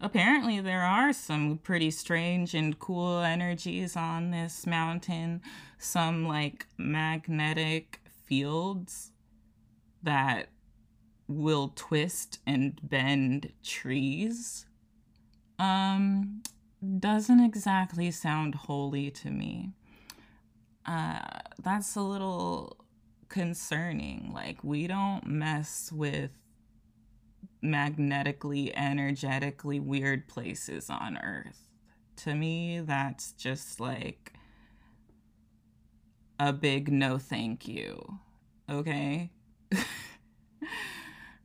apparently, 0.00 0.60
there 0.60 0.82
are 0.82 1.12
some 1.12 1.58
pretty 1.58 1.90
strange 1.90 2.54
and 2.54 2.78
cool 2.78 3.20
energies 3.20 3.96
on 3.96 4.30
this 4.30 4.66
mountain, 4.66 5.42
some 5.78 6.26
like 6.26 6.66
magnetic 6.78 8.00
fields 8.26 9.12
that 10.02 10.48
will 11.28 11.72
twist 11.76 12.38
and 12.46 12.78
bend 12.82 13.52
trees. 13.62 14.66
Um 15.58 16.42
doesn't 16.98 17.40
exactly 17.40 18.10
sound 18.10 18.54
holy 18.54 19.10
to 19.10 19.30
me 19.30 19.74
uh 20.86 21.40
that's 21.62 21.96
a 21.96 22.02
little 22.02 22.76
concerning. 23.28 24.32
Like 24.34 24.62
we 24.64 24.86
don't 24.86 25.26
mess 25.26 25.90
with 25.92 26.30
magnetically 27.62 28.74
energetically 28.74 29.80
weird 29.80 30.28
places 30.28 30.88
on 30.90 31.18
earth. 31.18 31.66
To 32.16 32.34
me 32.34 32.80
that's 32.80 33.32
just 33.32 33.80
like 33.80 34.32
a 36.38 36.52
big 36.52 36.90
no 36.90 37.18
thank 37.18 37.68
you 37.68 38.18
okay 38.68 39.30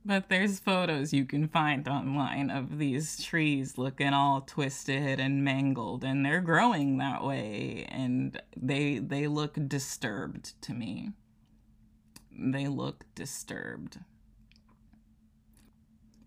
but 0.05 0.29
there's 0.29 0.59
photos 0.59 1.11
you 1.11 1.25
can 1.25 1.47
find 1.47 1.87
online 1.87 2.51
of 2.51 2.77
these 2.77 3.23
trees 3.23 3.77
looking 3.77 4.13
all 4.13 4.41
twisted 4.41 5.19
and 5.19 5.43
mangled 5.43 6.03
and 6.03 6.23
they're 6.23 6.41
growing 6.41 6.99
that 6.99 7.23
way 7.23 7.87
and 7.89 8.39
they 8.55 8.99
they 8.99 9.27
look 9.27 9.57
disturbed 9.67 10.61
to 10.61 10.73
me. 10.73 11.11
They 12.37 12.67
look 12.67 13.05
disturbed. 13.15 13.99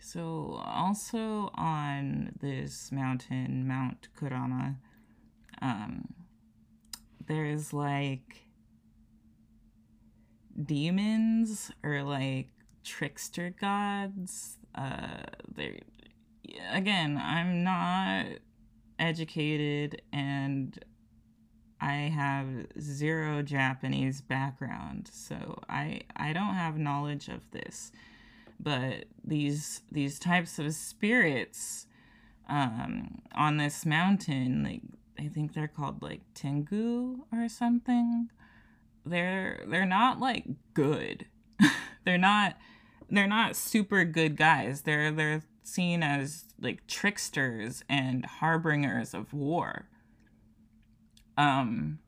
So 0.00 0.60
also 0.64 1.50
on 1.54 2.32
this 2.40 2.90
mountain 2.90 3.68
mount 3.68 4.08
kurama 4.16 4.76
um 5.62 6.08
there's 7.28 7.72
like 7.72 8.48
demons 10.64 11.70
or 11.84 12.02
like 12.02 12.48
trickster 12.88 13.54
gods. 13.60 14.56
Uh, 14.74 15.22
they 15.54 15.80
again, 16.72 17.20
I'm 17.22 17.62
not 17.62 18.26
educated 18.98 20.02
and 20.12 20.82
I 21.80 21.94
have 21.94 22.46
zero 22.80 23.42
Japanese 23.42 24.20
background, 24.20 25.08
so 25.12 25.60
I 25.68 26.00
I 26.16 26.32
don't 26.32 26.54
have 26.54 26.78
knowledge 26.78 27.28
of 27.28 27.40
this. 27.52 27.92
But 28.58 29.04
these 29.24 29.82
these 29.92 30.18
types 30.18 30.58
of 30.58 30.74
spirits 30.74 31.86
um, 32.48 33.20
on 33.34 33.58
this 33.58 33.86
mountain, 33.86 34.64
like 34.64 34.82
I 35.18 35.28
think 35.28 35.54
they're 35.54 35.68
called 35.68 36.02
like 36.02 36.22
Tengu 36.34 37.24
or 37.32 37.48
something 37.48 38.30
they're 39.08 39.64
they're 39.66 39.86
not 39.86 40.20
like 40.20 40.44
good. 40.74 41.26
they're 42.04 42.18
not 42.18 42.56
they're 43.10 43.26
not 43.26 43.56
super 43.56 44.04
good 44.04 44.36
guys. 44.36 44.82
They're 44.82 45.10
they're 45.10 45.42
seen 45.62 46.02
as 46.02 46.44
like 46.60 46.86
tricksters 46.86 47.82
and 47.88 48.24
harbingers 48.24 49.14
of 49.14 49.32
war. 49.32 49.88
Um 51.36 51.98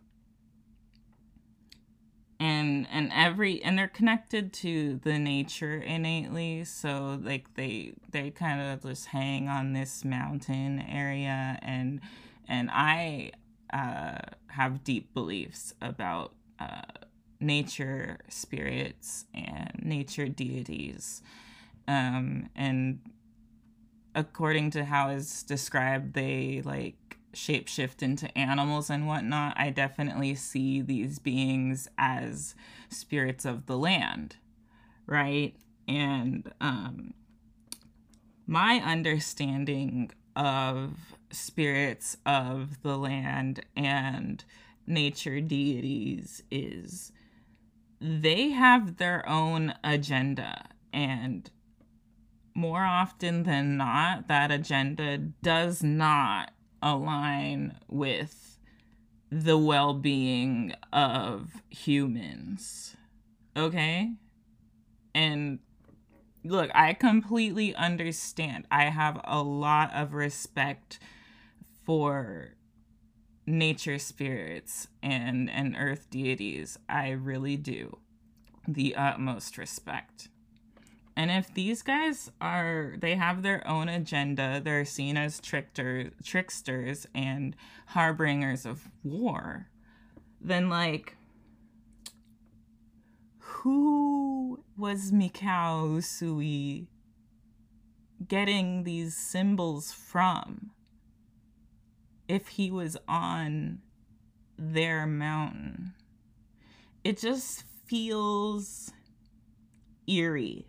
and 2.40 2.86
and 2.90 3.12
every 3.14 3.62
and 3.62 3.78
they're 3.78 3.86
connected 3.86 4.52
to 4.52 4.98
the 5.04 5.18
nature 5.18 5.76
innately 5.76 6.64
so 6.64 7.20
like 7.22 7.54
they 7.54 7.92
they 8.12 8.30
kind 8.30 8.60
of 8.62 8.82
just 8.82 9.06
hang 9.08 9.46
on 9.46 9.74
this 9.74 10.04
mountain 10.06 10.80
area 10.80 11.58
and 11.60 12.00
and 12.48 12.70
i 12.72 13.30
uh 13.74 14.16
have 14.48 14.82
deep 14.82 15.12
beliefs 15.12 15.74
about 15.82 16.32
uh, 16.58 16.80
nature 17.40 18.18
spirits 18.28 19.24
and 19.34 19.72
nature 19.82 20.28
deities. 20.28 21.22
Um, 21.88 22.50
and 22.54 23.00
according 24.14 24.70
to 24.72 24.84
how 24.84 25.08
it's 25.08 25.42
described, 25.42 26.14
they 26.14 26.62
like 26.64 27.18
shapeshift 27.34 28.02
into 28.02 28.36
animals 28.36 28.90
and 28.90 29.06
whatnot. 29.06 29.54
I 29.56 29.70
definitely 29.70 30.34
see 30.34 30.80
these 30.80 31.18
beings 31.18 31.88
as 31.96 32.54
spirits 32.88 33.44
of 33.44 33.66
the 33.66 33.78
land, 33.78 34.36
right? 35.06 35.54
And 35.88 36.52
um, 36.60 37.14
my 38.46 38.76
understanding 38.84 40.10
of 40.36 40.92
spirits 41.30 42.16
of 42.26 42.82
the 42.82 42.96
land 42.96 43.64
and 43.76 44.44
nature 44.86 45.40
deities 45.40 46.42
is 46.50 47.12
they 48.00 48.50
have 48.50 48.96
their 48.96 49.28
own 49.28 49.74
agenda 49.84 50.68
and 50.92 51.50
more 52.54 52.84
often 52.84 53.44
than 53.44 53.76
not 53.76 54.28
that 54.28 54.50
agenda 54.50 55.18
does 55.18 55.82
not 55.82 56.52
align 56.82 57.76
with 57.88 58.58
the 59.30 59.56
well-being 59.56 60.74
of 60.92 61.62
humans 61.68 62.96
okay 63.56 64.12
and 65.14 65.58
look, 66.44 66.70
I 66.74 66.94
completely 66.94 67.74
understand. 67.74 68.66
I 68.70 68.84
have 68.84 69.20
a 69.24 69.42
lot 69.42 69.92
of 69.94 70.14
respect 70.14 70.98
for 71.84 72.54
nature 73.50 73.98
spirits 73.98 74.88
and 75.02 75.50
and 75.50 75.76
earth 75.78 76.08
deities. 76.10 76.78
I 76.88 77.10
really 77.10 77.56
do. 77.56 77.98
The 78.66 78.94
utmost 78.94 79.58
respect. 79.58 80.28
And 81.16 81.30
if 81.30 81.52
these 81.52 81.82
guys 81.82 82.30
are 82.40 82.94
they 82.98 83.16
have 83.16 83.42
their 83.42 83.66
own 83.66 83.88
agenda, 83.88 84.60
they're 84.62 84.84
seen 84.84 85.16
as 85.16 85.40
trickster 85.40 86.10
tricksters 86.24 87.06
and 87.14 87.56
harbingers 87.86 88.64
of 88.64 88.90
war, 89.02 89.68
then 90.40 90.68
like 90.68 91.16
who 93.38 94.64
was 94.76 95.12
Mikao 95.12 95.98
Usui 95.98 96.86
getting 98.26 98.84
these 98.84 99.16
symbols 99.16 99.92
from 99.92 100.70
if 102.30 102.46
he 102.48 102.70
was 102.70 102.96
on 103.08 103.80
their 104.56 105.04
mountain? 105.06 105.94
It 107.02 107.18
just 107.18 107.64
feels 107.86 108.92
eerie 110.06 110.66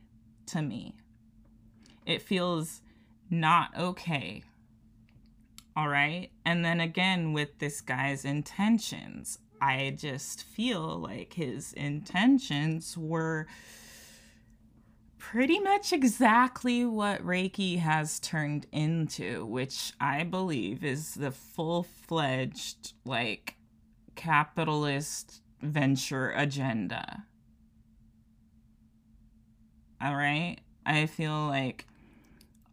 to 0.47 0.62
me. 0.62 0.95
It 2.06 2.24
feels 2.24 2.82
not 3.30 3.78
okay. 3.78 4.43
All 5.76 5.88
right. 5.88 6.32
And 6.43 6.65
then 6.65 6.80
again, 6.80 7.32
with 7.32 7.60
this 7.60 7.80
guy's 7.80 8.26
intentions, 8.26 9.38
I 9.62 9.95
just 9.95 10.43
feel 10.43 10.97
like 10.97 11.34
his 11.34 11.74
intentions 11.74 12.97
were 12.97 13.45
pretty 15.21 15.60
much 15.60 15.93
exactly 15.93 16.84
what 16.84 17.23
Reiki 17.23 17.77
has 17.77 18.19
turned 18.19 18.65
into, 18.71 19.45
which 19.45 19.93
I 19.99 20.23
believe 20.23 20.84
is 20.84 21.13
the 21.13 21.29
full 21.31 21.84
fledged, 21.84 22.93
like, 23.05 23.55
capitalist 24.15 25.43
venture 25.62 26.31
agenda. 26.31 27.23
All 30.01 30.15
right. 30.15 30.57
I 30.88 31.05
feel 31.05 31.45
like 31.45 31.86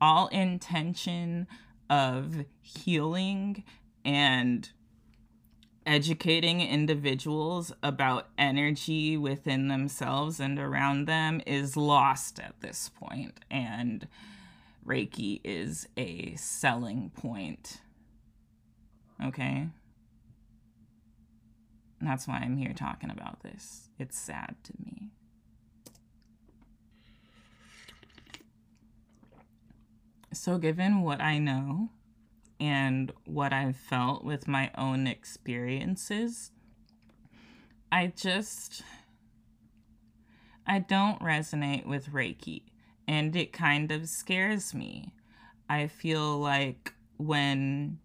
all 0.01 0.29
intention 0.29 1.47
of 1.91 2.47
healing 2.63 3.63
and 4.07 4.69
educating 5.89 6.61
individuals 6.61 7.73
about 7.83 8.29
energy 8.37 9.17
within 9.17 9.69
themselves 9.69 10.39
and 10.39 10.59
around 10.59 11.07
them 11.07 11.41
is 11.47 11.79
lost 11.79 12.39
at 12.39 12.61
this 12.61 12.91
point 12.91 13.41
and 13.51 14.07
reiki 14.87 15.41
is 15.43 15.89
a 15.97 16.35
selling 16.37 17.11
point. 17.17 17.81
Okay? 19.25 19.69
That's 22.03 22.29
why 22.29 22.37
i'm 22.37 22.59
here 22.59 22.75
talking 22.75 23.11
about 23.11 23.43
this. 23.43 23.89
It's 23.99 24.19
sad 24.19 24.57
to 24.65 24.73
me. 24.85 25.09
So 30.35 30.59
given 30.59 31.01
what 31.01 31.23
i 31.23 31.39
know 31.39 31.89
and 32.61 33.13
what 33.25 33.53
I've 33.53 33.77
felt 33.77 34.25
with 34.25 34.49
my 34.49 34.71
own 34.77 35.07
experiences, 35.07 36.51
I 37.91 38.13
just 38.15 38.83
I 40.67 40.81
don't 40.81 41.21
resonate 41.21 41.87
with 41.87 42.13
Reiki 42.13 42.63
and 43.07 43.35
it 43.35 43.53
kind 43.53 43.91
of 43.91 44.09
scares 44.09 44.75
me. 44.75 45.13
I 45.69 45.87
feel 45.87 46.39
like 46.39 46.93
when 47.17 47.99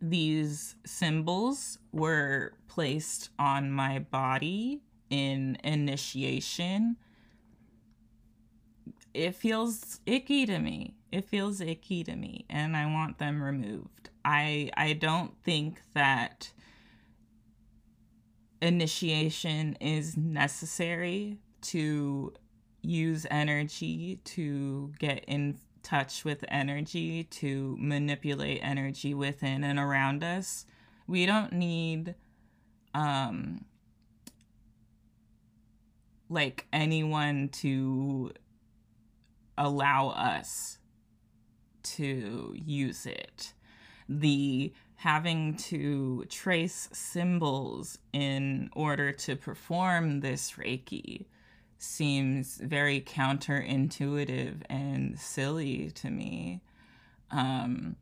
these 0.00 0.76
symbols 0.84 1.78
were 1.92 2.52
placed 2.68 3.30
on 3.38 3.70
my 3.70 3.98
body 3.98 4.82
in 5.10 5.58
initiation, 5.64 6.96
it 9.12 9.34
feels 9.34 10.00
icky 10.06 10.46
to 10.46 10.58
me 10.58 10.94
it 11.14 11.24
feels 11.24 11.60
icky 11.60 12.02
to 12.02 12.16
me 12.16 12.44
and 12.50 12.76
I 12.76 12.86
want 12.86 13.18
them 13.18 13.40
removed. 13.40 14.10
I 14.24 14.70
I 14.76 14.94
don't 14.94 15.32
think 15.44 15.80
that 15.94 16.52
initiation 18.60 19.76
is 19.80 20.16
necessary 20.16 21.38
to 21.62 22.32
use 22.82 23.26
energy 23.30 24.20
to 24.24 24.92
get 24.98 25.24
in 25.28 25.58
touch 25.84 26.24
with 26.24 26.44
energy 26.48 27.24
to 27.24 27.76
manipulate 27.78 28.58
energy 28.62 29.14
within 29.14 29.62
and 29.62 29.78
around 29.78 30.24
us. 30.24 30.66
We 31.06 31.26
don't 31.26 31.52
need 31.52 32.16
um 32.92 33.64
like 36.28 36.66
anyone 36.72 37.50
to 37.50 38.32
allow 39.56 40.08
us 40.08 40.78
to 41.84 42.54
use 42.56 43.06
it. 43.06 43.52
The 44.08 44.72
having 44.96 45.54
to 45.56 46.24
trace 46.28 46.88
symbols 46.92 47.98
in 48.12 48.70
order 48.74 49.12
to 49.12 49.36
perform 49.36 50.20
this 50.20 50.52
Reiki 50.52 51.26
seems 51.78 52.56
very 52.56 53.00
counterintuitive 53.00 54.62
and 54.70 55.18
silly 55.18 55.90
to 55.90 56.10
me. 56.10 56.60
Um, 57.30 57.96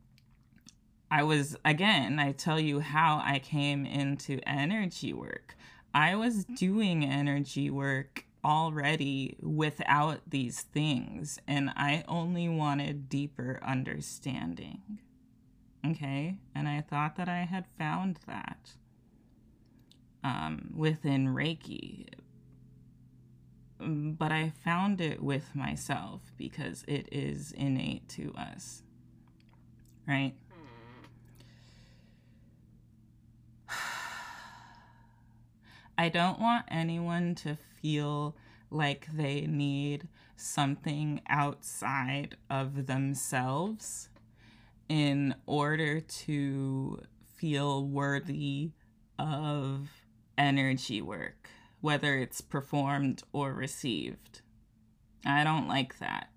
I 1.11 1.25
was, 1.25 1.57
again, 1.64 2.18
I 2.18 2.33
tell 2.33 2.61
you 2.61 2.81
how 2.81 3.21
I 3.25 3.38
came 3.38 3.85
into 3.85 4.38
energy 4.47 5.12
work. 5.12 5.57
I 5.95 6.14
was 6.14 6.45
doing 6.45 7.05
energy 7.05 7.68
work 7.68 8.25
already 8.45 9.37
without 9.41 10.21
these 10.29 10.63
things, 10.63 11.39
and 11.47 11.71
I 11.77 12.05
only 12.09 12.49
wanted 12.49 13.09
deeper 13.09 13.61
understanding. 13.63 14.99
Okay, 15.87 16.39
and 16.55 16.69
I 16.69 16.81
thought 16.81 17.17
that 17.17 17.29
I 17.29 17.41
had 17.41 17.67
found 17.79 18.19
that 18.27 18.73
um, 20.25 20.71
within 20.75 21.29
Reiki, 21.29 22.07
but 23.81 24.31
I 24.31 24.53
found 24.65 25.01
it 25.01 25.23
with 25.23 25.55
myself 25.55 26.33
because 26.37 26.85
it 26.87 27.09
is 27.11 27.53
innate 27.53 28.09
to 28.11 28.33
us, 28.37 28.83
right? 30.07 30.35
I 35.97 36.09
don't 36.09 36.41
want 36.41 36.67
anyone 36.69 37.35
to 37.37 37.57
feel 37.81 38.37
like 38.71 39.07
they 39.13 39.43
need 39.43 40.09
something 40.37 41.21
outside 41.29 42.37
of 42.49 42.87
themselves 42.87 44.09
in 44.89 45.35
order 45.47 46.01
to 46.01 47.01
feel 47.37 47.87
worthy 47.87 48.71
of 49.19 49.89
energy 50.37 51.03
work, 51.03 51.49
whether 51.81 52.19
it's 52.19 52.41
performed 52.41 53.23
or 53.33 53.53
received. 53.53 54.41
I 55.25 55.45
don't 55.45 55.69
like 55.69 55.99
that. 55.99 56.29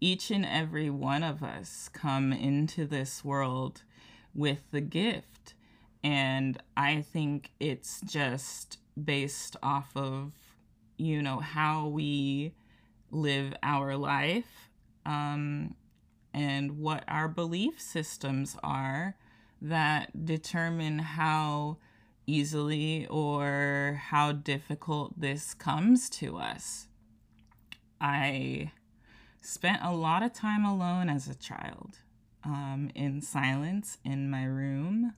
Each 0.00 0.30
and 0.30 0.46
every 0.46 0.90
one 0.90 1.22
of 1.22 1.42
us 1.42 1.90
come 1.92 2.32
into 2.32 2.86
this 2.86 3.24
world 3.24 3.82
with 4.34 4.70
the 4.70 4.80
gift. 4.80 5.39
And 6.02 6.62
I 6.76 7.02
think 7.02 7.50
it's 7.60 8.00
just 8.00 8.78
based 9.02 9.56
off 9.62 9.90
of, 9.94 10.32
you 10.96 11.22
know, 11.22 11.38
how 11.38 11.88
we 11.88 12.54
live 13.10 13.54
our 13.62 13.96
life 13.96 14.70
um, 15.04 15.74
and 16.32 16.78
what 16.78 17.04
our 17.08 17.28
belief 17.28 17.80
systems 17.80 18.56
are 18.62 19.16
that 19.60 20.24
determine 20.24 21.00
how 21.00 21.76
easily 22.26 23.06
or 23.08 24.00
how 24.08 24.32
difficult 24.32 25.20
this 25.20 25.52
comes 25.54 26.08
to 26.08 26.36
us. 26.38 26.86
I 28.00 28.72
spent 29.42 29.80
a 29.82 29.92
lot 29.92 30.22
of 30.22 30.32
time 30.32 30.64
alone 30.64 31.08
as 31.08 31.28
a 31.28 31.34
child, 31.34 31.98
um, 32.44 32.90
in 32.94 33.20
silence 33.20 33.98
in 34.04 34.30
my 34.30 34.44
room, 34.44 35.14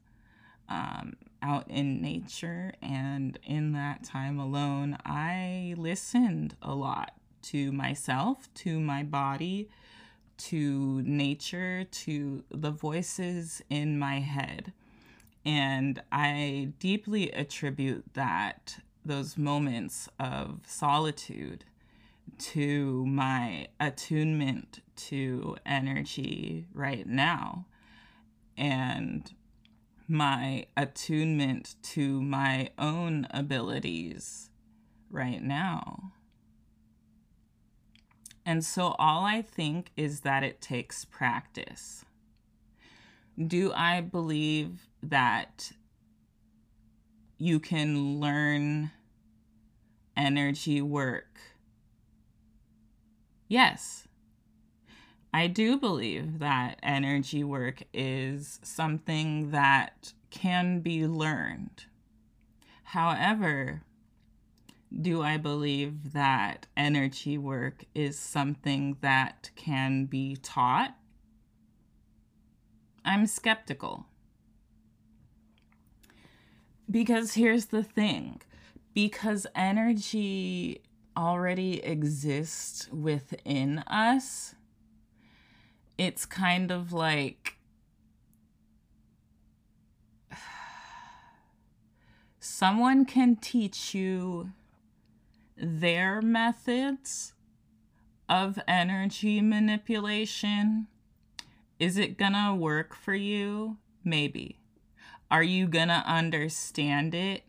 um, 0.73 1.17
out 1.43 1.69
in 1.69 2.01
nature 2.01 2.73
and 2.81 3.39
in 3.45 3.73
that 3.73 4.05
time 4.05 4.39
alone, 4.39 4.97
I 5.05 5.75
listened 5.77 6.57
a 6.63 6.75
lot 6.75 7.13
to 7.43 7.73
myself, 7.73 8.49
to 8.55 8.81
my 8.81 9.03
body, 9.03 9.69
to 10.39 11.03
nature, 11.03 11.85
to 11.85 12.45
the 12.51 12.71
voices 12.71 13.61
in 13.69 13.99
my 13.99 14.21
head. 14.21 14.73
And 15.45 16.01
I 16.11 16.73
deeply 16.79 17.31
attribute 17.33 18.05
that, 18.15 18.79
those 19.05 19.37
moments 19.37 20.09
of 20.19 20.61
solitude, 20.67 21.65
to 22.39 23.05
my 23.05 23.67
attunement 23.79 24.81
to 24.95 25.57
energy 25.67 26.67
right 26.73 27.07
now 27.07 27.67
and 28.57 29.33
my 30.12 30.66
attunement 30.77 31.75
to 31.83 32.22
my 32.22 32.68
own 32.79 33.27
abilities 33.31 34.51
right 35.11 35.42
now. 35.42 36.12
And 38.44 38.62
so 38.64 38.94
all 38.98 39.25
I 39.25 39.40
think 39.40 39.90
is 39.96 40.20
that 40.20 40.42
it 40.42 40.61
takes 40.61 41.07
practice. 41.07 42.05
Do 43.38 43.72
I 43.75 44.03
believe 44.03 44.88
that 45.03 45.72
you 47.38 47.59
can 47.59 48.20
learn 48.20 48.90
energy 50.14 50.83
work? 50.83 51.38
Yes. 53.48 54.07
I 55.33 55.47
do 55.47 55.79
believe 55.79 56.40
that 56.40 56.79
energy 56.83 57.42
work 57.42 57.83
is 57.95 58.61
something 58.62 59.51
that 59.51 60.12
can 60.31 60.81
be 60.81 61.07
learned. 61.07 61.87
However, 62.85 63.83
do 65.01 65.23
I 65.23 65.38
believe 65.38 66.12
that 66.12 66.66
energy 66.77 67.38
work 67.38 67.85
is 67.95 68.18
something 68.18 68.99
that 69.01 69.51
can 69.57 70.05
be 70.05 70.37
taught? 70.37 70.95
I'm 73.05 73.27
skeptical. 73.27 74.07
Because 76.90 77.35
here's 77.35 77.66
the 77.66 77.83
thing 77.83 78.42
because 78.92 79.47
energy 79.55 80.83
already 81.16 81.83
exists 81.83 82.90
within 82.92 83.79
us, 83.87 84.55
it's 85.98 86.24
kind 86.26 86.70
of 86.70 86.92
like 86.92 87.57
someone 92.40 93.05
can 93.05 93.37
teach 93.37 93.94
you 93.94 94.50
their 95.57 96.20
methods 96.20 97.35
of 98.28 98.59
energy 98.66 99.40
manipulation. 99.40 100.87
Is 101.78 101.96
it 101.98 102.18
gonna 102.18 102.55
work 102.55 102.94
for 102.94 103.14
you? 103.14 103.76
Maybe. 104.05 104.59
Are 105.31 105.42
you 105.42 105.66
gonna 105.66 106.02
understand 106.07 107.14
it? 107.14 107.44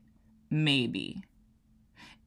Maybe. 0.50 1.24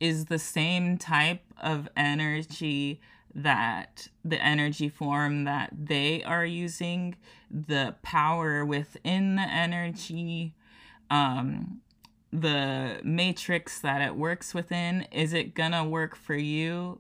Is 0.01 0.27
the 0.27 0.39
same 0.39 0.99
type 0.99 1.43
of 1.63 1.89
energy 1.97 3.01
that 3.37 4.09
the 4.25 4.43
energy 4.43 4.89
form 4.89 5.45
that 5.45 5.71
they 5.79 6.25
are 6.25 6.45
using, 6.45 7.15
the 7.51 7.95
power 8.03 8.65
within 8.65 9.37
the 9.37 9.43
energy, 9.43 10.55
um, 11.11 11.83
the 12.33 12.99
matrix 13.05 13.79
that 13.81 14.01
it 14.01 14.17
works 14.17 14.55
within, 14.55 15.03
is 15.13 15.35
it 15.35 15.55
gonna 15.55 15.85
work 15.87 16.17
for 16.17 16.35
you? 16.35 16.99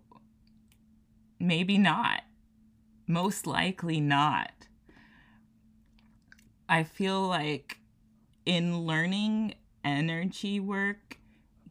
Maybe 1.41 1.79
not. 1.79 2.23
Most 3.07 3.47
likely 3.47 3.99
not. 3.99 4.53
I 6.69 6.83
feel 6.83 7.23
like 7.27 7.79
in 8.45 8.81
learning 8.81 9.55
energy 9.83 10.61
work, 10.61 11.19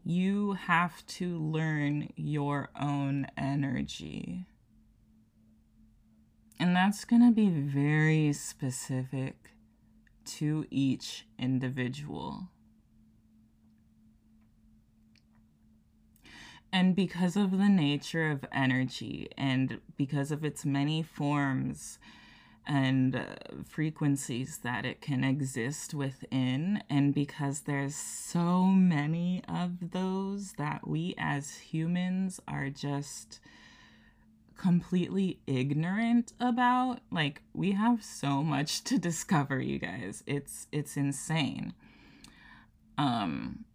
you 0.03 0.53
have 0.53 1.05
to 1.05 1.37
learn 1.37 2.09
your 2.15 2.69
own 2.79 3.27
energy. 3.37 4.45
And 6.59 6.75
that's 6.75 7.05
going 7.05 7.21
to 7.21 7.31
be 7.31 7.49
very 7.49 8.31
specific 8.33 9.51
to 10.25 10.65
each 10.71 11.25
individual. 11.37 12.49
And 16.71 16.95
because 16.95 17.37
of 17.37 17.51
the 17.51 17.69
nature 17.69 18.31
of 18.31 18.45
energy 18.51 19.29
and 19.37 19.79
because 19.95 20.31
of 20.31 20.43
its 20.43 20.65
many 20.65 21.03
forms 21.03 21.99
and 22.67 23.15
uh, 23.15 23.25
frequencies 23.63 24.57
that 24.63 24.85
it 24.85 24.99
can 24.99 25.23
exist 25.23 25.93
within, 25.93 26.83
and 26.89 27.13
because 27.13 27.61
there's 27.61 27.95
so 27.95 28.63
many 28.63 29.41
of 29.47 29.91
those 29.91 30.53
that 30.53 30.87
we 30.87 31.15
as 31.17 31.57
humans 31.57 32.41
are 32.47 32.69
just 32.69 33.39
completely 34.57 35.39
ignorant 35.47 36.33
about 36.39 36.99
like 37.11 37.41
we 37.53 37.71
have 37.71 38.03
so 38.03 38.43
much 38.43 38.83
to 38.85 38.97
discover 38.97 39.59
you 39.59 39.79
guys. 39.79 40.23
It's 40.25 40.67
it's 40.71 40.97
insane. 40.97 41.73
Um 42.97 43.65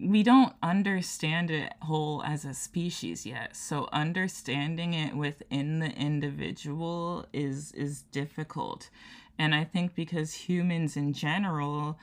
we 0.00 0.22
don't 0.22 0.52
understand 0.62 1.50
it 1.50 1.72
whole 1.82 2.22
as 2.24 2.44
a 2.44 2.52
species 2.52 3.24
yet. 3.24 3.56
So 3.56 3.88
understanding 3.92 4.92
it 4.92 5.16
within 5.16 5.78
the 5.78 5.90
individual 5.90 7.26
is 7.32 7.72
is 7.72 8.02
difficult. 8.02 8.90
And 9.38 9.54
i 9.54 9.64
think 9.64 9.94
because 9.94 10.32
humans 10.32 10.96
in 10.96 11.12
general 11.12 11.98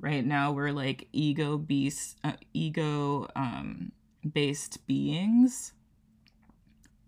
right 0.00 0.26
now 0.26 0.50
we're 0.50 0.72
like 0.72 1.06
ego 1.12 1.56
beast 1.56 2.18
uh, 2.24 2.32
ego 2.52 3.28
um 3.36 3.92
based 4.30 4.86
beings 4.86 5.72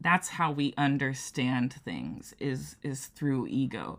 that's 0.05 0.29
how 0.29 0.53
we 0.53 0.74
understand 0.77 1.72
things 1.72 2.35
is 2.38 2.77
is 2.83 3.07
through 3.07 3.48
ego. 3.48 3.98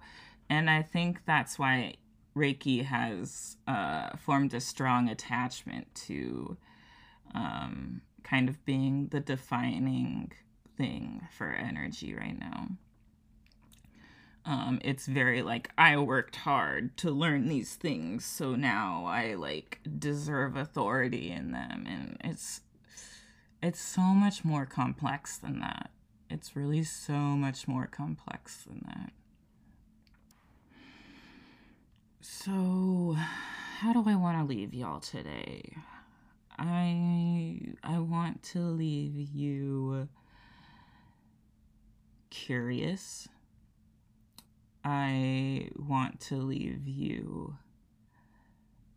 And 0.49 0.69
i 0.69 0.81
think 0.83 1.25
that's 1.25 1.59
why 1.59 1.95
reiki 2.37 2.85
has 2.85 3.57
uh, 3.67 4.15
formed 4.17 4.53
a 4.53 4.61
strong 4.61 5.09
attachment 5.09 5.93
to 5.95 6.57
um, 7.33 8.01
kind 8.23 8.47
of 8.47 8.63
being 8.65 9.07
the 9.07 9.19
defining 9.19 10.31
thing 10.77 11.27
for 11.31 11.49
energy 11.51 12.13
right 12.13 12.37
now. 12.37 12.67
Um, 14.45 14.79
it's 14.83 15.07
very 15.07 15.41
like 15.41 15.71
i 15.75 15.97
worked 15.97 16.35
hard 16.35 16.95
to 16.97 17.09
learn 17.09 17.47
these 17.47 17.73
things 17.75 18.23
so 18.25 18.55
now 18.55 19.05
i 19.05 19.33
like 19.33 19.79
deserve 19.97 20.55
authority 20.55 21.31
in 21.31 21.51
them. 21.51 21.85
And 21.89 22.17
it's 22.23 22.61
it's 23.61 23.79
so 23.79 24.01
much 24.01 24.43
more 24.43 24.65
complex 24.65 25.37
than 25.37 25.59
that. 25.59 25.91
It's 26.29 26.55
really 26.55 26.83
so 26.83 27.13
much 27.13 27.67
more 27.67 27.87
complex 27.87 28.63
than 28.63 28.81
that. 28.87 29.11
So, 32.21 33.15
how 33.79 33.93
do 33.93 34.03
I 34.07 34.15
want 34.15 34.39
to 34.39 34.43
leave 34.43 34.73
y'all 34.73 34.99
today? 34.99 35.77
I 36.57 37.59
I 37.83 37.99
want 37.99 38.41
to 38.43 38.59
leave 38.59 39.15
you 39.15 40.07
curious. 42.29 43.27
I 44.83 45.69
want 45.75 46.19
to 46.21 46.35
leave 46.35 46.87
you 46.87 47.57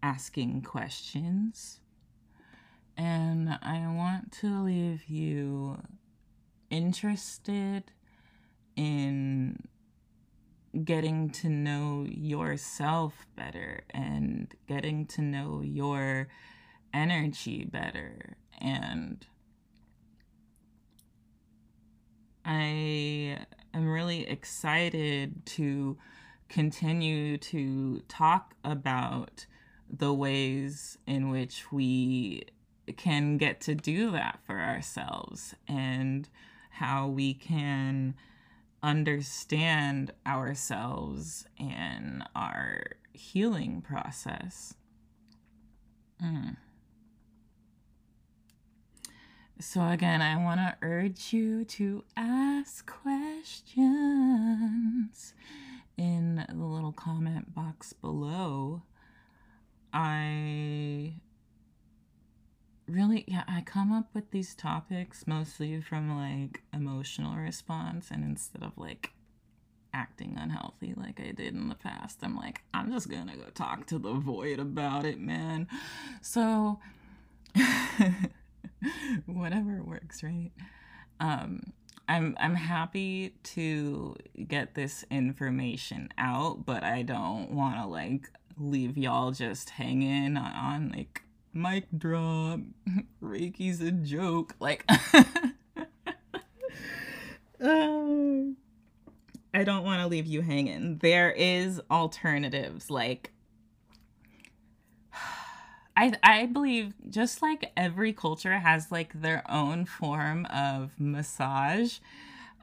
asking 0.02 0.62
questions. 0.62 1.80
And 2.98 3.48
I 3.62 3.86
want 3.86 4.32
to 4.40 4.64
leave 4.64 5.04
you 5.04 5.80
interested 6.68 7.92
in 8.74 9.68
getting 10.84 11.30
to 11.30 11.48
know 11.48 12.04
yourself 12.08 13.26
better 13.36 13.84
and 13.90 14.52
getting 14.66 15.06
to 15.06 15.22
know 15.22 15.62
your 15.62 16.26
energy 16.92 17.64
better. 17.64 18.36
And 18.60 19.24
I 22.44 23.38
am 23.72 23.86
really 23.86 24.28
excited 24.28 25.46
to 25.46 25.96
continue 26.48 27.38
to 27.38 28.00
talk 28.08 28.54
about 28.64 29.46
the 29.88 30.12
ways 30.12 30.98
in 31.06 31.30
which 31.30 31.70
we 31.70 32.42
can 32.96 33.36
get 33.36 33.60
to 33.62 33.74
do 33.74 34.10
that 34.12 34.40
for 34.46 34.58
ourselves 34.58 35.54
and 35.66 36.28
how 36.70 37.08
we 37.08 37.34
can 37.34 38.14
understand 38.82 40.12
ourselves 40.26 41.46
and 41.58 42.24
our 42.34 42.82
healing 43.12 43.82
process. 43.82 44.74
Mm. 46.22 46.56
So, 49.60 49.88
again, 49.88 50.22
I 50.22 50.36
want 50.42 50.60
to 50.60 50.76
urge 50.82 51.32
you 51.32 51.64
to 51.64 52.04
ask 52.16 52.86
questions 52.86 53.74
in 55.96 56.46
the 56.48 56.64
little 56.64 56.92
comment 56.92 57.52
box 57.54 57.92
below. 57.92 58.82
I 59.92 61.14
really 62.88 63.24
yeah 63.26 63.44
i 63.48 63.60
come 63.60 63.92
up 63.92 64.08
with 64.14 64.30
these 64.30 64.54
topics 64.54 65.26
mostly 65.26 65.80
from 65.80 66.16
like 66.16 66.62
emotional 66.72 67.36
response 67.36 68.10
and 68.10 68.24
instead 68.24 68.62
of 68.62 68.72
like 68.76 69.12
acting 69.94 70.36
unhealthy 70.38 70.94
like 70.96 71.20
i 71.20 71.32
did 71.32 71.54
in 71.54 71.68
the 71.68 71.74
past 71.74 72.18
i'm 72.22 72.36
like 72.36 72.62
i'm 72.74 72.92
just 72.92 73.08
gonna 73.08 73.36
go 73.36 73.44
talk 73.54 73.86
to 73.86 73.98
the 73.98 74.12
void 74.12 74.58
about 74.58 75.04
it 75.04 75.18
man. 75.18 75.66
So 76.20 76.78
whatever 79.26 79.82
works 79.82 80.22
right? 80.22 80.52
Um 81.20 81.72
i'm 82.06 82.36
i'm 82.38 82.54
happy 82.54 83.34
to 83.42 84.14
get 84.46 84.74
this 84.74 85.04
information 85.10 86.08
out 86.16 86.64
but 86.64 86.82
i 86.82 87.02
don't 87.02 87.50
want 87.50 87.76
to 87.76 87.86
like 87.86 88.30
leave 88.56 88.96
y'all 88.96 89.30
just 89.30 89.70
hanging 89.70 90.36
on, 90.36 90.52
on 90.52 90.92
like 90.94 91.22
mic 91.52 91.86
drop. 91.96 92.60
Reiki's 93.22 93.80
a 93.80 93.90
joke. 93.90 94.54
Like 94.60 94.84
i 97.60 98.54
don't 99.64 99.84
want 99.84 100.00
to 100.00 100.06
leave 100.06 100.26
you 100.26 100.42
hanging. 100.42 100.98
There 100.98 101.30
is 101.32 101.80
alternatives 101.90 102.90
like 102.90 103.32
I, 105.96 106.12
I 106.22 106.46
believe 106.46 106.94
just 107.10 107.42
like 107.42 107.72
every 107.76 108.12
culture 108.12 108.58
has 108.58 108.92
like 108.92 109.20
their 109.20 109.42
own 109.50 109.84
form 109.84 110.46
of 110.46 110.92
massage. 110.98 111.98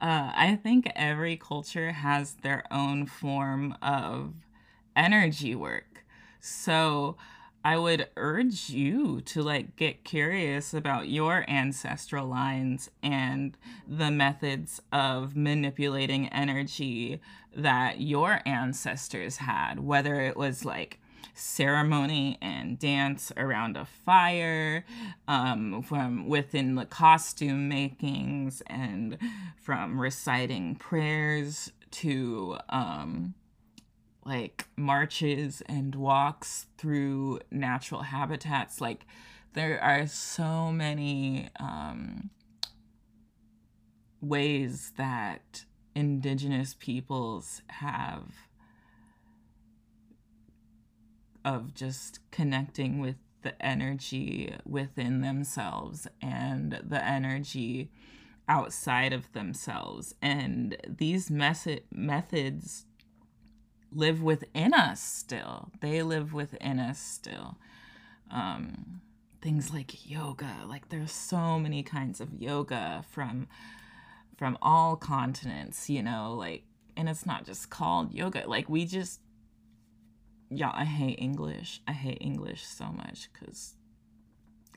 Uh, 0.00 0.30
i 0.36 0.58
think 0.62 0.90
every 0.94 1.36
culture 1.38 1.90
has 1.92 2.34
their 2.42 2.64
own 2.70 3.06
form 3.06 3.74
of 3.82 4.34
energy 4.94 5.54
work. 5.54 6.04
So 6.40 7.16
I 7.66 7.76
would 7.76 8.06
urge 8.16 8.70
you 8.70 9.22
to 9.22 9.42
like 9.42 9.74
get 9.74 10.04
curious 10.04 10.72
about 10.72 11.08
your 11.08 11.44
ancestral 11.48 12.28
lines 12.28 12.90
and 13.02 13.58
the 13.88 14.12
methods 14.12 14.80
of 14.92 15.34
manipulating 15.34 16.28
energy 16.28 17.20
that 17.56 18.00
your 18.00 18.40
ancestors 18.46 19.38
had, 19.38 19.80
whether 19.80 20.20
it 20.20 20.36
was 20.36 20.64
like 20.64 21.00
ceremony 21.34 22.38
and 22.40 22.78
dance 22.78 23.32
around 23.36 23.76
a 23.76 23.84
fire, 23.84 24.84
um, 25.26 25.82
from 25.82 26.28
within 26.28 26.76
the 26.76 26.86
costume 26.86 27.68
makings, 27.68 28.62
and 28.68 29.18
from 29.56 30.00
reciting 30.00 30.76
prayers 30.76 31.72
to 31.90 32.58
um, 32.68 33.34
like 34.26 34.66
marches 34.76 35.62
and 35.66 35.94
walks 35.94 36.66
through 36.76 37.40
natural 37.50 38.02
habitats. 38.02 38.80
Like 38.80 39.06
there 39.52 39.80
are 39.82 40.06
so 40.06 40.72
many 40.72 41.48
um, 41.60 42.30
ways 44.20 44.92
that 44.96 45.64
indigenous 45.94 46.74
peoples 46.74 47.62
have 47.68 48.24
of 51.44 51.72
just 51.74 52.18
connecting 52.32 52.98
with 53.00 53.16
the 53.42 53.64
energy 53.64 54.52
within 54.64 55.20
themselves 55.20 56.08
and 56.20 56.80
the 56.82 57.02
energy 57.04 57.88
outside 58.48 59.12
of 59.12 59.32
themselves 59.32 60.14
and 60.20 60.76
these 60.88 61.30
method 61.30 61.82
methods 61.92 62.85
live 63.92 64.22
within 64.22 64.74
us 64.74 65.00
still. 65.00 65.70
They 65.80 66.02
live 66.02 66.32
within 66.32 66.78
us 66.78 66.98
still. 66.98 67.56
Um, 68.30 69.00
things 69.40 69.72
like 69.72 70.08
yoga, 70.08 70.64
like 70.66 70.88
there's 70.88 71.12
so 71.12 71.58
many 71.58 71.82
kinds 71.82 72.20
of 72.20 72.34
yoga 72.34 73.04
from 73.10 73.48
from 74.36 74.58
all 74.60 74.96
continents, 74.96 75.88
you 75.88 76.02
know, 76.02 76.34
like 76.34 76.64
and 76.96 77.08
it's 77.08 77.26
not 77.26 77.44
just 77.44 77.70
called 77.70 78.12
yoga. 78.12 78.44
Like 78.46 78.68
we 78.68 78.84
just 78.84 79.20
yeah, 80.50 80.70
I 80.72 80.84
hate 80.84 81.18
English. 81.18 81.80
I 81.86 81.92
hate 81.92 82.18
English 82.20 82.64
so 82.64 82.86
much 82.86 83.28
cuz 83.32 83.74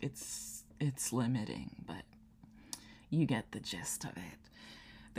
it's 0.01 0.63
it's 0.79 1.11
limiting, 1.11 1.83
but 1.85 2.03
you 3.09 3.25
get 3.25 3.51
the 3.51 3.59
gist 3.59 4.05
of 4.05 4.15
it 4.15 4.48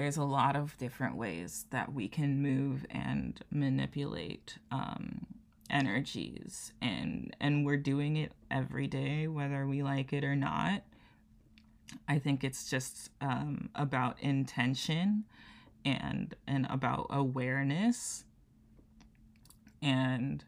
there's 0.00 0.16
a 0.16 0.24
lot 0.24 0.56
of 0.56 0.74
different 0.78 1.14
ways 1.14 1.66
that 1.68 1.92
we 1.92 2.08
can 2.08 2.40
move 2.40 2.86
and 2.88 3.38
manipulate 3.50 4.56
um, 4.70 5.26
energies 5.68 6.72
and 6.80 7.36
and 7.38 7.66
we're 7.66 7.76
doing 7.76 8.16
it 8.16 8.32
every 8.50 8.86
day 8.86 9.28
whether 9.28 9.66
we 9.66 9.82
like 9.82 10.14
it 10.14 10.24
or 10.24 10.34
not. 10.34 10.82
I 12.08 12.18
think 12.18 12.42
it's 12.42 12.70
just 12.70 13.10
um, 13.20 13.68
about 13.74 14.18
intention 14.20 15.24
and 15.84 16.34
and 16.48 16.66
about 16.70 17.08
awareness 17.10 18.24
and 19.82 20.42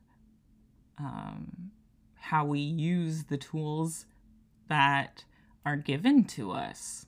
um, 0.96 1.72
how 2.14 2.46
we 2.46 2.60
use 2.60 3.24
the 3.24 3.36
tools 3.36 4.06
that 4.68 5.24
are 5.66 5.76
given 5.76 6.24
to 6.24 6.52
us. 6.52 7.04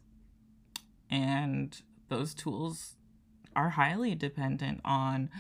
And 1.11 1.80
those 2.09 2.35
tools 2.35 2.97
are 3.57 3.71
highly 3.71 4.15
dependent 4.15 4.81
on 4.85 5.31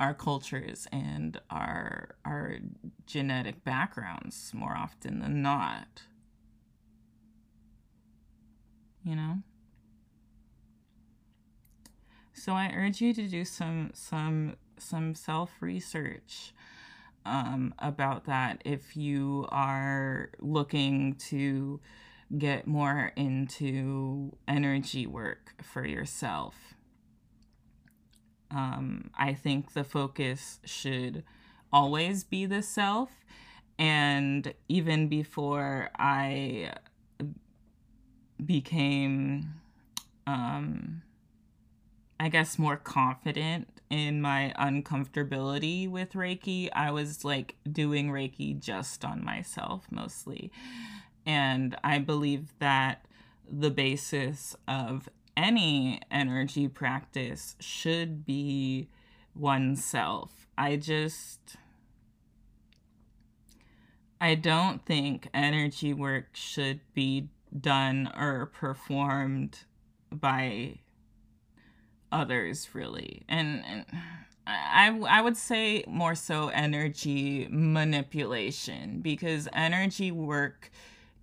our 0.00 0.14
cultures 0.14 0.86
and 0.92 1.40
our 1.50 2.16
our 2.24 2.58
genetic 3.06 3.64
backgrounds 3.64 4.50
more 4.54 4.76
often 4.76 5.20
than 5.20 5.42
not. 5.42 6.02
You 9.04 9.16
know? 9.16 9.38
So 12.32 12.52
i 12.52 12.70
urge 12.74 13.00
you 13.00 13.14
to 13.14 13.28
do 13.28 13.44
some 13.44 13.90
some 13.94 14.56
some 14.78 15.14
self 15.14 15.50
research 15.60 16.52
um, 17.24 17.74
about 17.78 18.24
that 18.26 18.60
if 18.64 18.96
you 18.96 19.46
are 19.50 20.30
looking 20.40 21.14
to 21.30 21.80
get 22.38 22.66
more 22.66 23.12
into 23.16 24.36
energy 24.48 25.06
work 25.06 25.54
for 25.62 25.86
yourself. 25.86 26.54
Um, 28.50 29.10
I 29.18 29.34
think 29.34 29.72
the 29.72 29.84
focus 29.84 30.60
should 30.64 31.24
always 31.72 32.24
be 32.24 32.46
the 32.46 32.62
self. 32.62 33.10
And 33.78 34.54
even 34.68 35.08
before 35.08 35.90
I 35.98 36.74
became, 38.44 39.54
um, 40.26 41.02
I 42.20 42.28
guess, 42.28 42.58
more 42.58 42.76
confident 42.76 43.68
in 43.90 44.20
my 44.20 44.52
uncomfortability 44.58 45.90
with 45.90 46.12
Reiki, 46.12 46.68
I 46.72 46.90
was 46.92 47.24
like 47.24 47.56
doing 47.70 48.10
Reiki 48.10 48.58
just 48.58 49.04
on 49.04 49.24
myself 49.24 49.86
mostly. 49.90 50.52
And 51.26 51.76
I 51.82 51.98
believe 51.98 52.52
that 52.58 53.06
the 53.50 53.70
basis 53.70 54.56
of 54.68 55.08
any 55.36 56.00
energy 56.10 56.68
practice 56.68 57.56
should 57.60 58.24
be 58.24 58.88
oneself. 59.34 60.46
I 60.56 60.76
just. 60.76 61.56
I 64.20 64.36
don't 64.36 64.84
think 64.86 65.28
energy 65.34 65.92
work 65.92 66.28
should 66.32 66.80
be 66.94 67.28
done 67.60 68.10
or 68.16 68.46
performed 68.46 69.58
by 70.10 70.78
others, 72.10 72.70
really. 72.72 73.24
And, 73.28 73.62
and 73.66 73.84
I, 74.46 74.98
I 75.08 75.20
would 75.20 75.36
say 75.36 75.84
more 75.86 76.14
so 76.14 76.48
energy 76.48 77.48
manipulation 77.50 79.00
because 79.00 79.48
energy 79.52 80.10
work 80.10 80.70